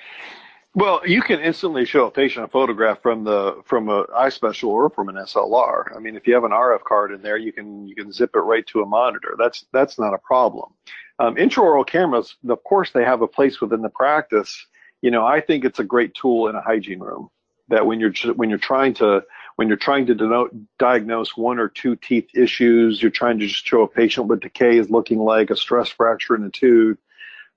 Well, 0.75 1.01
you 1.07 1.23
can 1.23 1.39
instantly 1.39 1.85
show 1.85 2.05
a 2.05 2.11
patient 2.11 2.45
a 2.45 2.47
photograph 2.49 3.01
from 3.01 3.23
the 3.23 3.63
from 3.65 3.89
a 3.89 4.03
EyeSpecial 4.05 4.67
or 4.67 4.91
from 4.91 5.09
an 5.09 5.15
SLR. 5.15 5.95
I 5.95 5.99
mean, 5.99 6.15
if 6.15 6.27
you 6.27 6.35
have 6.35 6.43
an 6.43 6.51
RF 6.51 6.83
card 6.83 7.11
in 7.11 7.23
there, 7.23 7.37
you 7.37 7.51
can 7.51 7.87
you 7.87 7.95
can 7.95 8.11
zip 8.11 8.35
it 8.35 8.39
right 8.39 8.65
to 8.67 8.83
a 8.83 8.85
monitor. 8.85 9.35
That's 9.39 9.65
that's 9.73 9.97
not 9.97 10.13
a 10.13 10.19
problem. 10.19 10.73
Um, 11.17 11.35
intraoral 11.35 11.87
cameras, 11.87 12.35
of 12.47 12.63
course, 12.63 12.91
they 12.91 13.03
have 13.03 13.23
a 13.23 13.27
place 13.27 13.59
within 13.59 13.81
the 13.81 13.89
practice. 13.89 14.67
You 15.01 15.09
know, 15.09 15.25
I 15.25 15.41
think 15.41 15.65
it's 15.65 15.79
a 15.79 15.83
great 15.83 16.13
tool 16.13 16.47
in 16.47 16.55
a 16.55 16.61
hygiene 16.61 16.99
room. 16.99 17.29
That 17.69 17.87
when 17.87 17.99
you're 17.99 18.13
when 18.35 18.49
you're 18.49 18.59
trying 18.59 18.93
to 18.95 19.23
when 19.55 19.67
you're 19.67 19.77
trying 19.77 20.05
to 20.05 20.13
denote, 20.13 20.55
diagnose 20.77 21.35
one 21.35 21.57
or 21.57 21.69
two 21.69 21.95
teeth 21.95 22.29
issues, 22.35 23.01
you're 23.01 23.09
trying 23.09 23.39
to 23.39 23.47
just 23.47 23.65
show 23.65 23.81
a 23.81 23.87
patient 23.87 24.27
what 24.27 24.41
decay 24.41 24.77
is 24.77 24.91
looking 24.91 25.17
like, 25.17 25.49
a 25.49 25.55
stress 25.55 25.89
fracture 25.89 26.35
in 26.35 26.43
a 26.43 26.51
tooth, 26.51 26.99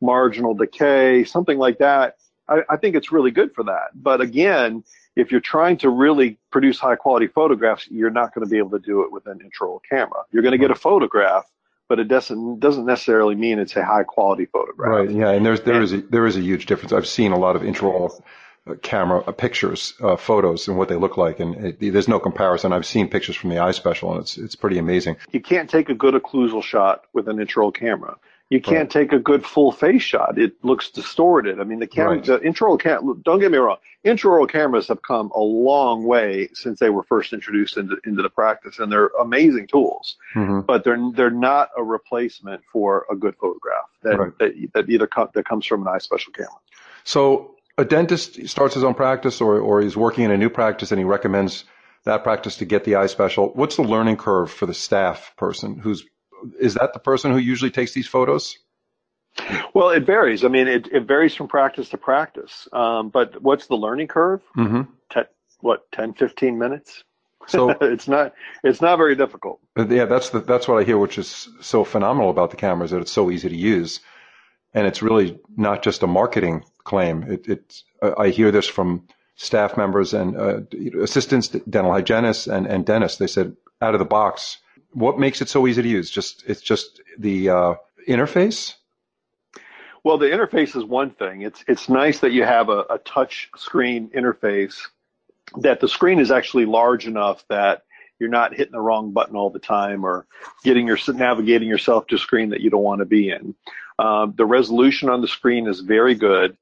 marginal 0.00 0.54
decay, 0.54 1.24
something 1.24 1.58
like 1.58 1.78
that 1.78 2.16
I, 2.50 2.62
I 2.68 2.76
think 2.76 2.96
it's 2.96 3.12
really 3.12 3.30
good 3.30 3.54
for 3.54 3.64
that. 3.64 3.90
But 3.94 4.20
again, 4.20 4.84
if 5.16 5.30
you're 5.30 5.40
trying 5.40 5.78
to 5.78 5.88
really 5.88 6.38
produce 6.50 6.78
high 6.78 6.96
quality 6.96 7.28
photographs, 7.28 7.86
you're 7.90 8.10
not 8.10 8.34
going 8.34 8.44
to 8.44 8.50
be 8.50 8.58
able 8.58 8.70
to 8.70 8.78
do 8.78 9.02
it 9.02 9.12
with 9.12 9.26
an 9.26 9.38
intraoral 9.38 9.80
camera. 9.88 10.24
You're 10.32 10.42
going 10.42 10.52
to 10.52 10.58
get 10.58 10.70
a 10.70 10.74
photograph, 10.74 11.44
but 11.88 11.98
it 12.00 12.08
doesn't 12.08 12.60
doesn't 12.60 12.84
necessarily 12.84 13.36
mean 13.36 13.58
it's 13.58 13.76
a 13.76 13.84
high 13.84 14.04
quality 14.04 14.46
photograph. 14.46 14.90
Right. 14.90 15.10
Yeah. 15.10 15.30
And 15.30 15.46
there's 15.46 15.62
there 15.62 15.76
and, 15.76 15.84
is 15.84 15.92
a, 15.92 16.00
there 16.02 16.26
is 16.26 16.36
a 16.36 16.40
huge 16.40 16.66
difference. 16.66 16.92
I've 16.92 17.06
seen 17.06 17.32
a 17.32 17.38
lot 17.38 17.56
of 17.56 17.62
intraoral 17.62 18.20
uh, 18.66 18.74
camera 18.82 19.20
uh, 19.20 19.32
pictures, 19.32 19.94
uh, 20.00 20.16
photos, 20.16 20.68
and 20.68 20.76
what 20.76 20.88
they 20.88 20.96
look 20.96 21.16
like, 21.16 21.40
and 21.40 21.54
it, 21.54 21.92
there's 21.92 22.08
no 22.08 22.20
comparison. 22.20 22.72
I've 22.72 22.86
seen 22.86 23.08
pictures 23.08 23.36
from 23.36 23.50
the 23.50 23.56
EyeSpecial, 23.56 24.12
and 24.12 24.20
it's 24.20 24.36
it's 24.36 24.56
pretty 24.56 24.78
amazing. 24.78 25.16
You 25.30 25.40
can't 25.40 25.70
take 25.70 25.88
a 25.88 25.94
good 25.94 26.14
occlusal 26.14 26.62
shot 26.62 27.04
with 27.12 27.28
an 27.28 27.38
intraoral 27.38 27.74
camera. 27.74 28.16
You 28.50 28.60
can't 28.60 28.78
right. 28.78 28.90
take 28.90 29.12
a 29.12 29.18
good 29.20 29.46
full 29.46 29.70
face 29.70 30.02
shot. 30.02 30.36
It 30.36 30.64
looks 30.64 30.90
distorted. 30.90 31.60
I 31.60 31.64
mean, 31.64 31.78
the 31.78 31.86
camera, 31.86 32.16
right. 32.16 32.24
the 32.24 32.38
intraoral 32.40 32.80
cam. 32.80 33.22
Don't 33.24 33.38
get 33.38 33.52
me 33.52 33.58
wrong. 33.58 33.76
Intraoral 34.04 34.50
cameras 34.50 34.88
have 34.88 35.02
come 35.02 35.30
a 35.36 35.40
long 35.40 36.02
way 36.02 36.48
since 36.52 36.80
they 36.80 36.90
were 36.90 37.04
first 37.04 37.32
introduced 37.32 37.76
into 37.76 37.96
into 38.04 38.22
the 38.22 38.28
practice, 38.28 38.80
and 38.80 38.90
they're 38.90 39.12
amazing 39.20 39.68
tools. 39.68 40.16
Mm-hmm. 40.34 40.62
But 40.62 40.82
they're 40.82 40.98
they're 41.14 41.30
not 41.30 41.70
a 41.78 41.84
replacement 41.84 42.62
for 42.72 43.06
a 43.08 43.14
good 43.14 43.36
photograph 43.36 43.84
that 44.02 44.18
right. 44.18 44.38
that, 44.40 44.72
that 44.74 44.90
either 44.90 45.06
co- 45.06 45.30
that 45.32 45.44
comes 45.44 45.64
from 45.64 45.86
an 45.86 45.94
EyeSpecial 45.94 46.34
camera. 46.34 46.50
So 47.04 47.54
a 47.78 47.84
dentist 47.84 48.48
starts 48.48 48.74
his 48.74 48.82
own 48.82 48.94
practice, 48.94 49.40
or 49.40 49.60
or 49.60 49.80
he's 49.80 49.96
working 49.96 50.24
in 50.24 50.32
a 50.32 50.36
new 50.36 50.50
practice, 50.50 50.90
and 50.90 50.98
he 50.98 51.04
recommends 51.04 51.64
that 52.04 52.24
practice 52.24 52.56
to 52.56 52.64
get 52.64 52.82
the 52.82 52.92
EyeSpecial. 52.92 53.54
What's 53.54 53.76
the 53.76 53.82
learning 53.82 54.16
curve 54.16 54.50
for 54.50 54.66
the 54.66 54.74
staff 54.74 55.34
person 55.36 55.78
who's 55.78 56.04
is 56.58 56.74
that 56.74 56.92
the 56.92 56.98
person 56.98 57.32
who 57.32 57.38
usually 57.38 57.70
takes 57.70 57.92
these 57.92 58.06
photos? 58.06 58.58
Well, 59.74 59.90
it 59.90 60.04
varies. 60.04 60.44
I 60.44 60.48
mean, 60.48 60.68
it, 60.68 60.88
it 60.92 61.06
varies 61.06 61.34
from 61.34 61.48
practice 61.48 61.88
to 61.90 61.98
practice. 61.98 62.68
Um, 62.72 63.10
but 63.10 63.40
what's 63.40 63.66
the 63.66 63.76
learning 63.76 64.08
curve? 64.08 64.42
Mm-hmm. 64.56 64.82
Ten, 65.10 65.24
what, 65.60 65.90
10, 65.92 66.14
15 66.14 66.58
minutes? 66.58 67.04
So 67.46 67.70
it's 67.80 68.08
not 68.08 68.34
it's 68.62 68.80
not 68.80 68.96
very 68.96 69.16
difficult. 69.16 69.60
Yeah, 69.76 70.06
that's 70.06 70.30
the, 70.30 70.40
that's 70.40 70.68
what 70.68 70.80
I 70.80 70.84
hear, 70.84 70.98
which 70.98 71.18
is 71.18 71.48
so 71.60 71.84
phenomenal 71.84 72.30
about 72.30 72.50
the 72.50 72.56
cameras 72.56 72.90
that 72.90 73.00
it's 73.00 73.12
so 73.12 73.30
easy 73.30 73.48
to 73.48 73.56
use, 73.56 74.00
and 74.74 74.86
it's 74.86 75.02
really 75.02 75.38
not 75.56 75.82
just 75.82 76.02
a 76.02 76.06
marketing 76.06 76.64
claim. 76.84 77.24
It, 77.24 77.48
it 77.48 77.82
I 78.18 78.28
hear 78.28 78.50
this 78.50 78.68
from 78.68 79.06
staff 79.36 79.76
members 79.76 80.12
and 80.12 80.36
uh, 80.36 80.60
assistants, 81.02 81.48
dental 81.48 81.92
hygienists, 81.92 82.46
and, 82.46 82.66
and 82.66 82.84
dentists. 82.84 83.18
They 83.18 83.26
said 83.26 83.56
out 83.80 83.94
of 83.94 83.98
the 83.98 84.04
box, 84.04 84.58
what 84.92 85.18
makes 85.18 85.40
it 85.40 85.48
so 85.48 85.66
easy 85.66 85.82
to 85.82 85.88
use? 85.88 86.10
Just 86.10 86.44
it's 86.46 86.60
just 86.60 87.00
the 87.18 87.50
uh, 87.50 87.74
interface. 88.08 88.74
Well, 90.02 90.18
the 90.18 90.26
interface 90.26 90.76
is 90.76 90.84
one 90.84 91.10
thing. 91.10 91.42
It's 91.42 91.64
it's 91.68 91.88
nice 91.88 92.20
that 92.20 92.32
you 92.32 92.44
have 92.44 92.68
a, 92.68 92.84
a 92.90 92.98
touch 93.04 93.50
screen 93.56 94.08
interface. 94.10 94.76
That 95.58 95.80
the 95.80 95.88
screen 95.88 96.20
is 96.20 96.30
actually 96.30 96.64
large 96.64 97.06
enough 97.06 97.44
that 97.48 97.82
you're 98.18 98.28
not 98.28 98.54
hitting 98.54 98.72
the 98.72 98.80
wrong 98.80 99.12
button 99.12 99.34
all 99.34 99.50
the 99.50 99.58
time 99.58 100.04
or 100.04 100.26
getting 100.62 100.86
your 100.86 100.98
navigating 101.08 101.68
yourself 101.68 102.06
to 102.08 102.16
a 102.16 102.18
screen 102.18 102.50
that 102.50 102.60
you 102.60 102.70
don't 102.70 102.82
want 102.82 103.00
to 103.00 103.06
be 103.06 103.30
in. 103.30 103.54
Um, 103.98 104.34
the 104.36 104.46
resolution 104.46 105.08
on 105.08 105.20
the 105.20 105.28
screen 105.28 105.66
is 105.66 105.80
very 105.80 106.14
good, 106.14 106.56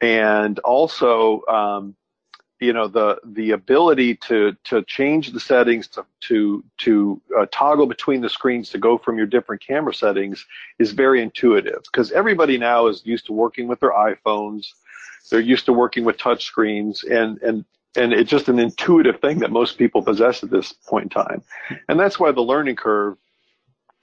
and 0.00 0.58
also 0.60 1.42
um, 1.46 1.94
you 2.62 2.72
know 2.72 2.86
the 2.86 3.18
the 3.24 3.50
ability 3.50 4.14
to 4.14 4.56
to 4.64 4.82
change 4.84 5.32
the 5.32 5.40
settings 5.40 5.88
to 5.88 6.06
to 6.20 6.64
to 6.78 7.20
uh, 7.36 7.46
toggle 7.50 7.86
between 7.86 8.20
the 8.20 8.28
screens 8.28 8.70
to 8.70 8.78
go 8.78 8.96
from 8.96 9.18
your 9.18 9.26
different 9.26 9.60
camera 9.60 9.92
settings 9.92 10.46
is 10.78 10.92
very 10.92 11.20
intuitive 11.20 11.82
because 11.90 12.12
everybody 12.12 12.56
now 12.56 12.86
is 12.86 13.04
used 13.04 13.26
to 13.26 13.32
working 13.32 13.66
with 13.66 13.80
their 13.80 13.92
iPhones. 13.92 14.68
They're 15.30 15.40
used 15.40 15.66
to 15.66 15.72
working 15.72 16.04
with 16.04 16.18
touch 16.18 16.44
screens 16.44 17.02
and 17.02 17.38
and 17.42 17.64
and 17.96 18.12
it's 18.12 18.30
just 18.30 18.48
an 18.48 18.60
intuitive 18.60 19.20
thing 19.20 19.40
that 19.40 19.50
most 19.50 19.76
people 19.76 20.00
possess 20.00 20.42
at 20.42 20.50
this 20.50 20.72
point 20.72 21.04
in 21.04 21.08
time. 21.10 21.42
And 21.88 21.98
that's 21.98 22.18
why 22.18 22.30
the 22.30 22.40
learning 22.40 22.76
curve 22.76 23.18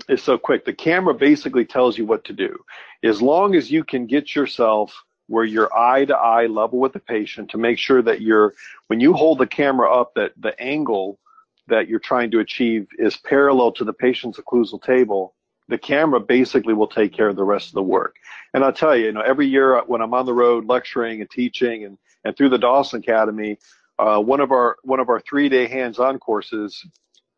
is 0.08 0.22
so 0.22 0.38
quick. 0.38 0.66
The 0.66 0.74
camera 0.74 1.14
basically 1.14 1.66
tells 1.66 1.98
you 1.98 2.06
what 2.06 2.24
to 2.26 2.34
do. 2.34 2.60
As 3.04 3.22
long 3.22 3.56
as 3.56 3.72
you 3.72 3.84
can 3.84 4.06
get 4.06 4.36
yourself 4.36 4.94
where 5.30 5.46
you're 5.46 5.74
eye 5.78 6.04
to 6.06 6.18
eye 6.18 6.48
level 6.48 6.80
with 6.80 6.94
the 6.94 7.00
patient 7.00 7.52
to 7.52 7.58
make 7.58 7.78
sure 7.78 8.02
that 8.02 8.22
you're, 8.22 8.54
when 8.88 9.00
you 9.00 9.14
hold 9.14 9.38
the 9.38 9.48
camera 9.48 9.90
up, 9.92 10.14
that 10.16 10.34
the 10.38 10.60
angle 10.60 11.20
that 11.68 11.88
you're 11.88 12.00
trying 12.00 12.32
to 12.32 12.40
achieve 12.40 12.88
is 12.98 13.16
parallel 13.18 13.72
to 13.72 13.84
the 13.84 13.94
patient's 13.94 14.40
occlusal 14.40 14.82
table, 14.84 15.36
the 15.68 15.78
camera 15.78 16.20
basically 16.20 16.74
will 16.74 16.88
take 16.88 17.14
care 17.14 17.30
of 17.30 17.36
the 17.36 17.44
rest 17.44 17.68
of 17.68 17.76
the 17.76 17.84
work. 17.84 18.16
And 18.56 18.64
I'll 18.64 18.74
tell 18.74 18.98
you, 18.98 19.06
you 19.06 19.12
know, 19.12 19.22
every 19.22 19.46
year 19.46 19.80
when 19.86 20.02
I'm 20.02 20.16
on 20.16 20.26
the 20.26 20.34
road 20.34 20.66
lecturing 20.66 21.22
and 21.22 21.30
teaching 21.30 21.86
and, 21.86 21.98
and 22.26 22.36
through 22.36 22.50
the 22.50 22.58
Dawson 22.58 23.00
Academy, 23.00 23.60
uh, 24.00 24.20
one 24.20 24.40
of 24.40 24.52
our 24.52 24.78
one 24.84 25.00
of 25.00 25.10
our 25.10 25.20
three 25.20 25.50
day 25.50 25.68
hands-on 25.68 26.18
courses, 26.20 26.84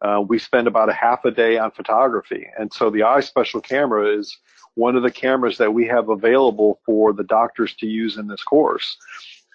uh, 0.02 0.24
we 0.26 0.40
spend 0.40 0.68
about 0.68 0.90
a 0.90 0.94
half 0.94 1.26
a 1.26 1.32
day 1.32 1.58
on 1.58 1.72
photography, 1.72 2.48
and 2.58 2.72
so 2.72 2.90
the 2.90 3.00
EyeSpecial 3.00 3.64
camera 3.64 4.18
is 4.18 4.38
one 4.76 4.96
of 4.96 5.04
the 5.04 5.12
cameras 5.12 5.58
that 5.58 5.74
we 5.74 5.88
have 5.88 6.10
available 6.10 6.80
for 6.86 7.14
the 7.14 7.24
doctors 7.24 7.76
to 7.76 7.88
use 7.88 8.18
in 8.18 8.28
this 8.28 8.44
course. 8.44 8.98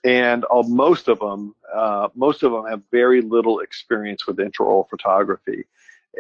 And 0.05 0.45
uh, 0.51 0.63
most 0.63 1.09
of 1.09 1.19
them, 1.19 1.55
uh, 1.75 2.09
most 2.15 2.43
of 2.43 2.53
them 2.53 2.67
have 2.67 2.83
very 2.91 3.23
little 3.23 3.61
experience 3.61 4.27
with 4.27 4.37
intraoral 4.37 4.89
photography. 4.89 5.65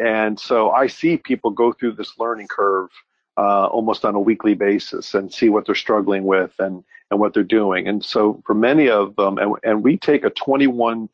And 0.02 0.38
so 0.38 0.70
I 0.70 0.88
see 0.88 1.16
people 1.16 1.50
go 1.50 1.72
through 1.72 1.92
this 1.92 2.18
learning 2.18 2.48
curve 2.48 2.90
uh, 3.38 3.66
almost 3.66 4.04
on 4.04 4.14
a 4.14 4.20
weekly 4.20 4.54
basis 4.54 5.14
and 5.14 5.32
see 5.32 5.48
what 5.48 5.66
they're 5.66 5.74
struggling 5.74 6.24
with 6.24 6.52
and, 6.58 6.82
and 7.10 7.20
what 7.20 7.34
they're 7.34 7.42
doing. 7.42 7.86
And 7.86 8.04
so 8.04 8.42
for 8.46 8.54
many 8.54 8.88
of 8.88 9.14
them, 9.16 9.38
and, 9.38 9.54
and 9.62 9.84
we 9.84 9.96
take 9.96 10.24
a 10.24 10.30
21, 10.30 11.08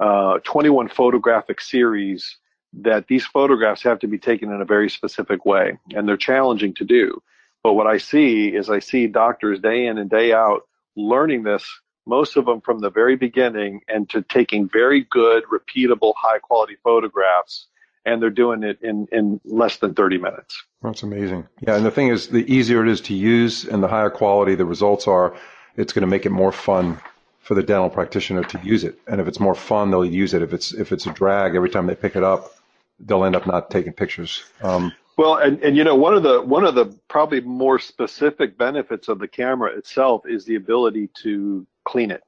uh, 0.00 0.38
21 0.42 0.88
photographic 0.88 1.60
series 1.60 2.36
that 2.82 3.06
these 3.08 3.24
photographs 3.24 3.82
have 3.82 3.98
to 4.00 4.06
be 4.06 4.18
taken 4.18 4.52
in 4.52 4.60
a 4.60 4.64
very 4.64 4.90
specific 4.90 5.44
way, 5.46 5.78
and 5.94 6.08
they're 6.08 6.16
challenging 6.16 6.74
to 6.74 6.84
do. 6.84 7.22
But 7.62 7.74
what 7.74 7.86
I 7.86 7.98
see 7.98 8.48
is 8.48 8.70
I 8.70 8.78
see 8.78 9.06
doctors 9.06 9.60
day 9.60 9.86
in 9.86 9.98
and 9.98 10.10
day 10.10 10.32
out 10.32 10.68
learning 10.94 11.42
this, 11.42 11.64
most 12.06 12.36
of 12.36 12.46
them 12.46 12.60
from 12.60 12.78
the 12.78 12.90
very 12.90 13.16
beginning, 13.16 13.80
and 13.88 14.08
to 14.10 14.22
taking 14.22 14.68
very 14.68 15.06
good, 15.10 15.44
repeatable, 15.44 16.14
high 16.16 16.38
quality 16.38 16.76
photographs, 16.82 17.66
and 18.04 18.22
they're 18.22 18.30
doing 18.30 18.62
it 18.62 18.78
in, 18.82 19.08
in 19.10 19.40
less 19.44 19.78
than 19.78 19.94
30 19.94 20.18
minutes. 20.18 20.62
That's 20.82 21.02
amazing. 21.02 21.46
Yeah, 21.60 21.76
and 21.76 21.84
the 21.84 21.90
thing 21.90 22.08
is, 22.08 22.28
the 22.28 22.50
easier 22.52 22.84
it 22.84 22.90
is 22.90 23.00
to 23.02 23.14
use 23.14 23.64
and 23.64 23.82
the 23.82 23.88
higher 23.88 24.10
quality 24.10 24.54
the 24.54 24.64
results 24.64 25.08
are, 25.08 25.34
it's 25.76 25.92
going 25.92 26.02
to 26.02 26.06
make 26.06 26.24
it 26.24 26.30
more 26.30 26.52
fun 26.52 27.00
for 27.40 27.54
the 27.54 27.62
dental 27.62 27.90
practitioner 27.90 28.42
to 28.42 28.60
use 28.62 28.82
it. 28.84 28.98
And 29.06 29.20
if 29.20 29.28
it's 29.28 29.38
more 29.40 29.54
fun, 29.54 29.90
they'll 29.90 30.04
use 30.04 30.34
it. 30.34 30.42
If 30.42 30.52
it's 30.52 30.72
if 30.72 30.90
it's 30.90 31.06
a 31.06 31.12
drag 31.12 31.54
every 31.54 31.70
time 31.70 31.86
they 31.86 31.94
pick 31.94 32.16
it 32.16 32.24
up, 32.24 32.55
they'll 33.00 33.24
end 33.24 33.36
up 33.36 33.46
not 33.46 33.70
taking 33.70 33.92
pictures. 33.92 34.44
Um, 34.62 34.92
well, 35.16 35.36
and, 35.36 35.60
and 35.62 35.76
you 35.76 35.84
know 35.84 35.94
one 35.94 36.14
of 36.14 36.22
the 36.22 36.42
one 36.42 36.64
of 36.64 36.74
the 36.74 36.86
probably 37.08 37.40
more 37.40 37.78
specific 37.78 38.58
benefits 38.58 39.08
of 39.08 39.18
the 39.18 39.28
camera 39.28 39.76
itself 39.76 40.22
is 40.26 40.44
the 40.44 40.56
ability 40.56 41.08
to 41.22 41.66
clean 41.84 42.10
it. 42.10 42.22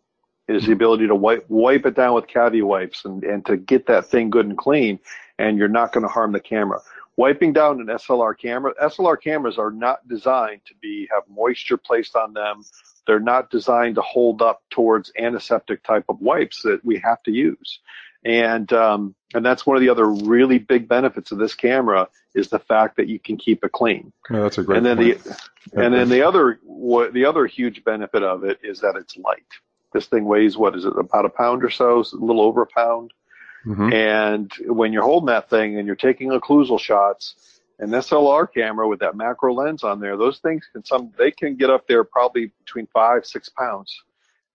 Is 0.48 0.64
the 0.64 0.72
ability 0.72 1.06
to 1.08 1.14
wipe 1.14 1.44
wipe 1.50 1.84
it 1.84 1.94
down 1.94 2.14
with 2.14 2.26
CaviWipes 2.26 3.04
and, 3.04 3.22
and 3.22 3.44
to 3.44 3.58
get 3.58 3.86
that 3.86 4.06
thing 4.06 4.30
good 4.30 4.46
and 4.46 4.56
clean, 4.56 4.98
and 5.38 5.58
you're 5.58 5.68
not 5.68 5.92
going 5.92 6.04
to 6.04 6.08
harm 6.08 6.32
the 6.32 6.40
camera. 6.40 6.80
Wiping 7.16 7.52
down 7.52 7.80
an 7.80 7.88
SLR 7.88 8.38
camera, 8.38 8.72
SLR 8.82 9.20
cameras 9.20 9.58
are 9.58 9.72
not 9.72 10.06
designed 10.08 10.62
to 10.66 10.74
be 10.80 11.06
have 11.12 11.24
moisture 11.28 11.76
placed 11.76 12.16
on 12.16 12.32
them. 12.32 12.62
They're 13.06 13.20
not 13.20 13.50
designed 13.50 13.96
to 13.96 14.02
hold 14.02 14.40
up 14.40 14.62
towards 14.70 15.12
antiseptic 15.18 15.82
type 15.82 16.04
of 16.08 16.20
wipes 16.20 16.62
that 16.62 16.82
we 16.82 16.98
have 17.04 17.22
to 17.24 17.32
use 17.32 17.80
and 18.24 18.72
um, 18.72 19.14
and 19.34 19.44
that's 19.44 19.66
one 19.66 19.76
of 19.76 19.80
the 19.80 19.90
other 19.90 20.06
really 20.06 20.58
big 20.58 20.88
benefits 20.88 21.32
of 21.32 21.38
this 21.38 21.54
camera 21.54 22.08
is 22.34 22.48
the 22.48 22.58
fact 22.58 22.96
that 22.96 23.08
you 23.08 23.18
can 23.18 23.36
keep 23.36 23.64
it 23.64 23.72
clean. 23.72 24.12
Yeah, 24.30 24.40
that's 24.40 24.58
a 24.58 24.62
great. 24.62 24.78
And 24.78 24.86
then 24.86 24.96
point. 24.96 25.24
the 25.24 25.84
and 25.84 25.94
then 25.94 26.08
the 26.08 26.22
other 26.22 26.58
what, 26.64 27.12
the 27.12 27.26
other 27.26 27.46
huge 27.46 27.84
benefit 27.84 28.22
of 28.22 28.44
it 28.44 28.58
is 28.62 28.80
that 28.80 28.96
it's 28.96 29.16
light. 29.16 29.46
This 29.92 30.06
thing 30.06 30.24
weighs 30.24 30.56
what 30.56 30.76
is 30.76 30.84
it 30.84 30.92
about 30.98 31.24
a 31.24 31.30
pound 31.30 31.64
or 31.64 31.70
so, 31.70 32.00
a 32.00 32.16
little 32.16 32.42
over 32.42 32.62
a 32.62 32.66
pound. 32.66 33.12
Mm-hmm. 33.66 33.92
And 33.92 34.52
when 34.66 34.92
you're 34.92 35.02
holding 35.02 35.26
that 35.26 35.50
thing 35.50 35.78
and 35.78 35.86
you're 35.86 35.96
taking 35.96 36.30
occlusal 36.30 36.78
shots, 36.78 37.60
an 37.78 37.90
SLR 37.90 38.46
camera 38.52 38.88
with 38.88 39.00
that 39.00 39.16
macro 39.16 39.52
lens 39.52 39.84
on 39.84 40.00
there, 40.00 40.16
those 40.16 40.38
things 40.38 40.66
can 40.72 40.84
some 40.84 41.12
they 41.18 41.30
can 41.30 41.56
get 41.56 41.70
up 41.70 41.86
there 41.86 42.04
probably 42.04 42.52
between 42.64 42.86
five 42.92 43.26
six 43.26 43.48
pounds 43.48 44.02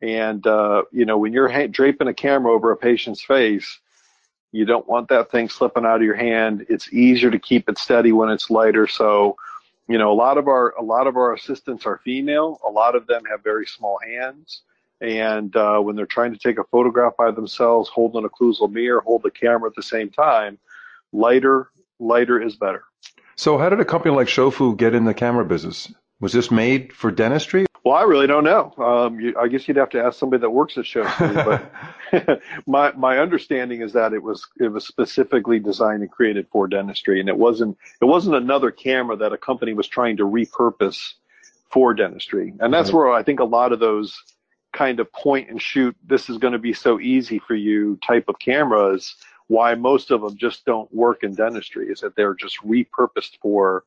And, 0.04 0.46
uh, 0.46 0.84
you 0.92 1.06
know, 1.06 1.18
when 1.18 1.32
you're 1.32 1.48
ha- 1.48 1.68
draping 1.68 2.10
a 2.10 2.14
camera 2.14 2.52
over 2.52 2.72
a 2.72 2.78
patient's 2.78 3.24
face, 3.24 3.80
you 4.52 4.66
don't 4.66 4.86
want 4.86 5.08
that 5.08 5.32
thing 5.32 5.48
slipping 5.48 5.86
out 5.86 5.96
of 5.96 6.02
your 6.04 6.18
hand. 6.18 6.66
It's 6.68 6.92
easier 6.92 7.32
to 7.32 7.40
keep 7.40 7.70
it 7.70 7.78
steady 7.78 8.12
when 8.12 8.30
it's 8.30 8.50
lighter. 8.50 8.86
So, 8.86 9.38
you 9.88 9.98
know, 9.98 10.12
a 10.12 10.14
lot 10.14 10.38
of 10.38 10.50
our, 10.50 10.72
a 10.78 10.84
lot 10.84 11.08
of 11.08 11.16
our 11.16 11.34
assistants 11.34 11.86
are 11.86 12.02
female. 12.04 12.60
A 12.68 12.70
lot 12.70 12.96
of 12.96 13.08
them 13.08 13.24
have 13.32 13.44
very 13.44 13.66
small 13.66 13.98
hands. 14.06 14.64
And, 15.00 15.56
uh, 15.56 15.80
when 15.80 15.96
they're 15.96 16.06
trying 16.06 16.34
to 16.34 16.38
take 16.38 16.60
a 16.60 16.66
photograph 16.66 17.14
by 17.18 17.32
themselves, 17.32 17.90
holding 17.90 18.24
an 18.24 18.30
occlusal 18.30 18.70
mirror, 18.70 19.00
hold 19.00 19.24
the 19.24 19.32
camera 19.32 19.70
at 19.70 19.76
the 19.76 19.84
same 19.84 20.10
time, 20.10 20.60
lighter, 21.14 21.70
lighter 22.00 22.42
is 22.42 22.58
better. 22.58 22.84
So 23.38 23.58
how 23.58 23.70
did 23.70 23.80
a 23.80 23.86
company 23.86 24.14
like 24.14 24.28
Shofu 24.28 24.76
get 24.76 24.94
in 24.94 25.06
the 25.06 25.14
camera 25.14 25.46
business? 25.46 25.94
Was 26.24 26.32
this 26.32 26.50
made 26.50 26.94
for 26.94 27.12
dentistry? 27.12 27.66
Well, 27.84 27.96
I 27.96 28.04
really 28.04 28.28
don't 28.28 28.46
know. 28.46 28.74
Um, 28.78 29.20
you, 29.20 29.36
I 29.38 29.50
guess 29.50 29.68
you'd 29.68 29.76
have 29.76 29.90
to 29.90 30.02
ask 30.02 30.18
somebody 30.18 30.40
that 30.40 30.50
works 30.50 30.78
at 30.78 30.86
Shofu. 30.86 31.44
but 32.14 32.42
my 32.66 32.94
my 32.94 33.18
understanding 33.18 33.82
is 33.82 33.92
that 33.92 34.14
it 34.14 34.24
was 34.24 34.48
it 34.58 34.70
was 34.70 34.88
specifically 34.88 35.60
designed 35.60 36.02
and 36.02 36.10
created 36.10 36.48
for 36.50 36.70
dentistry, 36.70 37.20
and 37.20 37.28
it 37.28 37.38
wasn't 37.38 37.78
it 38.02 38.06
wasn't 38.06 38.38
another 38.38 38.72
camera 38.72 39.18
that 39.18 39.34
a 39.34 39.38
company 39.38 39.74
was 39.74 39.86
trying 39.86 40.16
to 40.16 40.24
repurpose 40.24 41.16
for 41.70 41.94
dentistry. 41.94 42.54
And 42.62 42.74
that's 42.74 42.94
where 42.94 43.12
I 43.12 43.22
think 43.22 43.42
a 43.42 43.44
lot 43.44 43.74
of 43.74 43.82
those 43.82 44.18
kind 44.72 45.02
of 45.02 45.12
point 45.12 45.50
and 45.50 45.62
shoot, 45.62 45.94
this 46.06 46.30
is 46.30 46.38
going 46.38 46.54
to 46.54 46.58
be 46.58 46.72
so 46.72 47.02
easy 47.02 47.40
for 47.40 47.54
you 47.54 48.00
type 48.08 48.30
of 48.30 48.40
cameras. 48.40 49.14
Why 49.48 49.76
most 49.76 50.10
of 50.10 50.22
them 50.22 50.38
just 50.38 50.64
don't 50.64 50.90
work 50.94 51.24
in 51.24 51.36
dentistry 51.36 51.90
is 51.90 52.00
that 52.00 52.16
they're 52.16 52.34
just 52.34 52.60
repurposed 52.64 53.40
for 53.42 53.84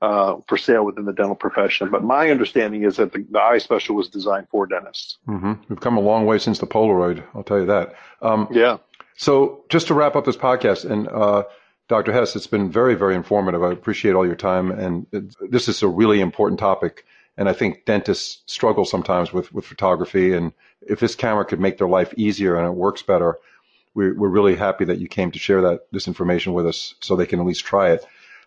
uh, 0.00 0.36
for 0.46 0.56
sale 0.56 0.84
within 0.84 1.04
the 1.04 1.12
dental 1.12 1.34
profession. 1.34 1.90
But 1.90 2.04
my 2.04 2.30
understanding 2.30 2.84
is 2.84 2.96
that 2.96 3.12
the, 3.12 3.18
the 3.18 3.38
EyeSpecial 3.38 3.94
was 3.94 4.08
designed 4.08 4.48
for 4.50 4.66
dentists. 4.66 5.18
Mm-hmm. 5.26 5.54
We've 5.68 5.80
come 5.80 5.96
a 5.96 6.00
long 6.00 6.26
way 6.26 6.38
since 6.38 6.58
the 6.58 6.66
Polaroid. 6.66 7.22
I'll 7.34 7.42
tell 7.42 7.58
you 7.60 7.66
that. 7.66 7.94
Um, 8.22 8.48
yeah. 8.50 8.78
So 9.16 9.64
just 9.68 9.88
to 9.88 9.94
wrap 9.94 10.14
up 10.14 10.24
this 10.24 10.36
podcast, 10.36 10.88
and 10.88 11.08
uh, 11.08 11.44
Dr. 11.88 12.12
Hess, 12.12 12.36
it's 12.36 12.46
been 12.46 12.70
very, 12.70 12.94
very 12.94 13.16
informative. 13.16 13.62
I 13.62 13.72
appreciate 13.72 14.14
all 14.14 14.26
your 14.26 14.36
time, 14.36 14.70
and 14.70 15.06
it, 15.10 15.34
this 15.50 15.68
is 15.68 15.82
a 15.82 15.88
really 15.88 16.20
important 16.20 16.60
topic. 16.60 17.04
And 17.36 17.48
I 17.48 17.52
think 17.52 17.84
dentists 17.84 18.42
struggle 18.46 18.84
sometimes 18.84 19.32
with 19.32 19.52
with 19.52 19.64
photography, 19.64 20.34
and 20.34 20.52
if 20.82 21.00
this 21.00 21.14
camera 21.14 21.44
could 21.44 21.60
make 21.60 21.78
their 21.78 21.88
life 21.88 22.12
easier 22.16 22.56
and 22.56 22.66
it 22.66 22.74
works 22.74 23.02
better, 23.02 23.38
we're, 23.94 24.14
we're 24.14 24.28
really 24.28 24.56
happy 24.56 24.84
that 24.84 24.98
you 24.98 25.08
came 25.08 25.30
to 25.32 25.38
share 25.38 25.62
that 25.62 25.86
this 25.92 26.08
information 26.08 26.52
with 26.52 26.66
us, 26.66 26.94
so 27.00 27.14
they 27.16 27.26
can 27.26 27.40
at 27.40 27.46
least 27.46 27.64
try 27.64 27.90
it. 27.90 28.04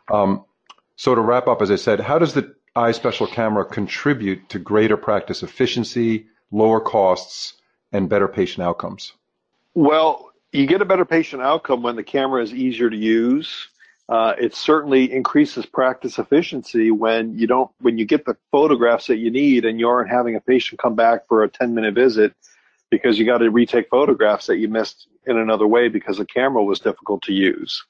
Um, 0.09 0.45
so 1.01 1.15
to 1.15 1.21
wrap 1.21 1.47
up, 1.47 1.63
as 1.63 1.71
I 1.71 1.77
said, 1.77 1.99
how 1.99 2.19
does 2.19 2.35
the 2.35 2.53
EyeSpecial 2.75 3.27
camera 3.27 3.65
contribute 3.65 4.47
to 4.49 4.59
greater 4.59 4.95
practice 4.95 5.41
efficiency, 5.41 6.27
lower 6.51 6.79
costs, 6.79 7.55
and 7.91 8.07
better 8.07 8.27
patient 8.27 8.63
outcomes? 8.63 9.13
Well, 9.73 10.29
you 10.51 10.67
get 10.67 10.79
a 10.79 10.85
better 10.85 11.03
patient 11.03 11.41
outcome 11.41 11.81
when 11.81 11.95
the 11.95 12.03
camera 12.03 12.43
is 12.43 12.53
easier 12.53 12.87
to 12.87 12.95
use. 12.95 13.69
Uh, 14.09 14.35
it 14.39 14.53
certainly 14.53 15.11
increases 15.11 15.65
practice 15.65 16.19
efficiency 16.19 16.91
when 16.91 17.35
you 17.35 17.47
don't 17.47 17.71
when 17.79 17.97
you 17.97 18.05
get 18.05 18.23
the 18.23 18.37
photographs 18.51 19.07
that 19.07 19.17
you 19.17 19.31
need 19.31 19.65
and 19.65 19.79
you 19.79 19.89
aren't 19.89 20.11
having 20.11 20.35
a 20.35 20.39
patient 20.39 20.79
come 20.79 20.93
back 20.93 21.27
for 21.27 21.43
a 21.43 21.49
10 21.49 21.73
minute 21.73 21.95
visit 21.95 22.31
because 22.91 23.17
you 23.17 23.25
got 23.25 23.39
to 23.39 23.49
retake 23.49 23.89
photographs 23.89 24.45
that 24.45 24.57
you 24.57 24.67
missed 24.67 25.07
in 25.25 25.39
another 25.39 25.65
way 25.65 25.87
because 25.87 26.19
the 26.19 26.25
camera 26.25 26.63
was 26.63 26.79
difficult 26.79 27.23
to 27.23 27.33
use. 27.33 27.83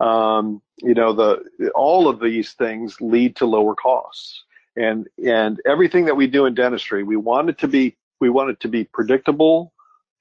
Um, 0.00 0.62
you 0.78 0.94
know, 0.94 1.12
the 1.12 1.70
all 1.74 2.08
of 2.08 2.20
these 2.20 2.52
things 2.52 3.00
lead 3.00 3.36
to 3.36 3.46
lower 3.46 3.74
costs, 3.74 4.44
and 4.76 5.06
and 5.24 5.60
everything 5.66 6.04
that 6.06 6.16
we 6.16 6.26
do 6.26 6.46
in 6.46 6.54
dentistry, 6.54 7.02
we 7.02 7.16
want 7.16 7.48
it 7.48 7.58
to 7.58 7.68
be 7.68 7.96
we 8.20 8.28
want 8.28 8.50
it 8.50 8.60
to 8.60 8.68
be 8.68 8.84
predictable, 8.84 9.72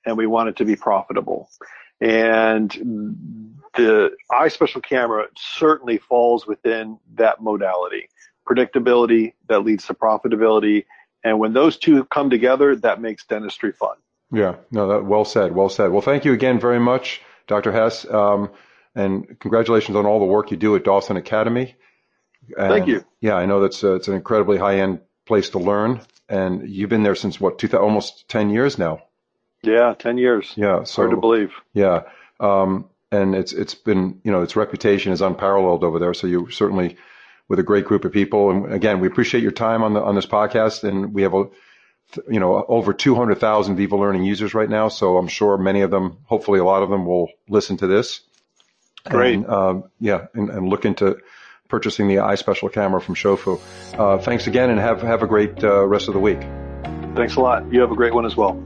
and 0.05 0.17
we 0.17 0.27
want 0.27 0.49
it 0.49 0.55
to 0.57 0.65
be 0.65 0.75
profitable, 0.75 1.49
and 1.99 2.71
the 3.75 4.11
EyeSpecial 4.31 4.81
camera 4.81 5.27
certainly 5.37 5.97
falls 5.97 6.47
within 6.47 6.97
that 7.15 7.41
modality. 7.41 8.07
Predictability 8.47 9.33
that 9.49 9.65
leads 9.65 9.87
to 9.87 9.93
profitability, 9.93 10.85
and 11.25 11.39
when 11.39 11.53
those 11.53 11.77
two 11.77 12.05
come 12.05 12.29
together, 12.29 12.75
that 12.77 13.01
makes 13.01 13.25
dentistry 13.25 13.71
fun. 13.73 13.97
Yeah, 14.31 14.55
no, 14.71 14.87
that 14.87 15.05
well 15.05 15.25
said, 15.25 15.53
well 15.53 15.69
said. 15.69 15.91
Well, 15.91 16.01
thank 16.01 16.23
you 16.23 16.33
again 16.33 16.59
very 16.59 16.79
much, 16.79 17.21
Dr. 17.47 17.71
Hess. 17.71 18.05
Um, 18.09 18.51
and 18.95 19.39
congratulations 19.39 19.95
on 19.97 20.05
all 20.05 20.19
the 20.19 20.25
work 20.25 20.51
you 20.51 20.57
do 20.57 20.75
at 20.75 20.83
Dawson 20.83 21.17
Academy. 21.17 21.75
And 22.57 22.71
Thank 22.71 22.87
you. 22.87 23.03
Yeah, 23.21 23.35
I 23.35 23.45
know 23.45 23.61
that's 23.61 23.83
uh, 23.83 23.95
it's 23.95 24.07
an 24.07 24.15
incredibly 24.15 24.57
high 24.57 24.79
end 24.79 25.01
place 25.25 25.49
to 25.49 25.59
learn, 25.59 26.01
and 26.29 26.69
you've 26.69 26.89
been 26.89 27.03
there 27.03 27.15
since 27.15 27.39
what, 27.39 27.59
two, 27.59 27.75
almost 27.77 28.27
ten 28.29 28.49
years 28.49 28.77
now. 28.77 29.03
Yeah, 29.63 29.95
ten 29.97 30.17
years. 30.17 30.53
Yeah, 30.55 30.83
so, 30.83 31.01
hard 31.01 31.11
to 31.11 31.17
believe. 31.17 31.51
Yeah, 31.73 32.03
um, 32.39 32.89
and 33.11 33.35
it's 33.35 33.51
it's 33.51 33.75
been 33.75 34.21
you 34.23 34.31
know 34.31 34.43
its 34.43 34.55
reputation 34.55 35.11
is 35.11 35.21
unparalleled 35.21 35.83
over 35.83 35.99
there. 35.99 36.13
So 36.13 36.27
you 36.27 36.49
certainly 36.51 36.97
with 37.47 37.59
a 37.59 37.63
great 37.63 37.85
group 37.85 38.05
of 38.05 38.11
people, 38.11 38.51
and 38.51 38.71
again, 38.71 38.99
we 38.99 39.07
appreciate 39.07 39.41
your 39.41 39.51
time 39.51 39.83
on 39.83 39.93
the 39.93 40.01
on 40.01 40.15
this 40.15 40.27
podcast, 40.27 40.83
and 40.83 41.13
we 41.13 41.23
have 41.23 41.33
a 41.33 41.45
you 42.29 42.39
know 42.39 42.63
over 42.67 42.93
200,000 42.93 43.75
Viva 43.75 43.95
Learning 43.95 44.23
users 44.23 44.53
right 44.53 44.69
now. 44.69 44.87
So 44.89 45.17
I'm 45.17 45.27
sure 45.27 45.57
many 45.57 45.81
of 45.81 45.89
them, 45.89 46.19
hopefully 46.25 46.59
a 46.59 46.63
lot 46.63 46.83
of 46.83 46.91
them, 46.91 47.07
will 47.07 47.29
listen 47.49 47.77
to 47.77 47.87
this 47.87 48.21
Great. 49.09 49.35
And, 49.35 49.49
um, 49.49 49.83
yeah, 49.99 50.27
and, 50.33 50.49
and, 50.49 50.67
look 50.67 50.85
into 50.85 51.17
purchasing 51.67 52.07
the 52.07 52.15
EyeSpecial 52.15 52.71
camera 52.71 52.99
from 52.99 53.15
Shofu. 53.15 53.59
Uh, 53.97 54.17
thanks 54.17 54.47
again, 54.47 54.69
and 54.69 54.79
have 54.79 55.01
have 55.01 55.21
a 55.21 55.27
great 55.27 55.63
uh, 55.63 55.85
rest 55.85 56.07
of 56.07 56.13
the 56.13 56.19
week. 56.19 56.41
Thanks 57.15 57.35
a 57.35 57.41
lot. 57.41 57.71
You 57.71 57.81
have 57.81 57.91
a 57.91 57.95
great 57.95 58.13
one 58.13 58.25
as 58.25 58.35
well. 58.35 58.61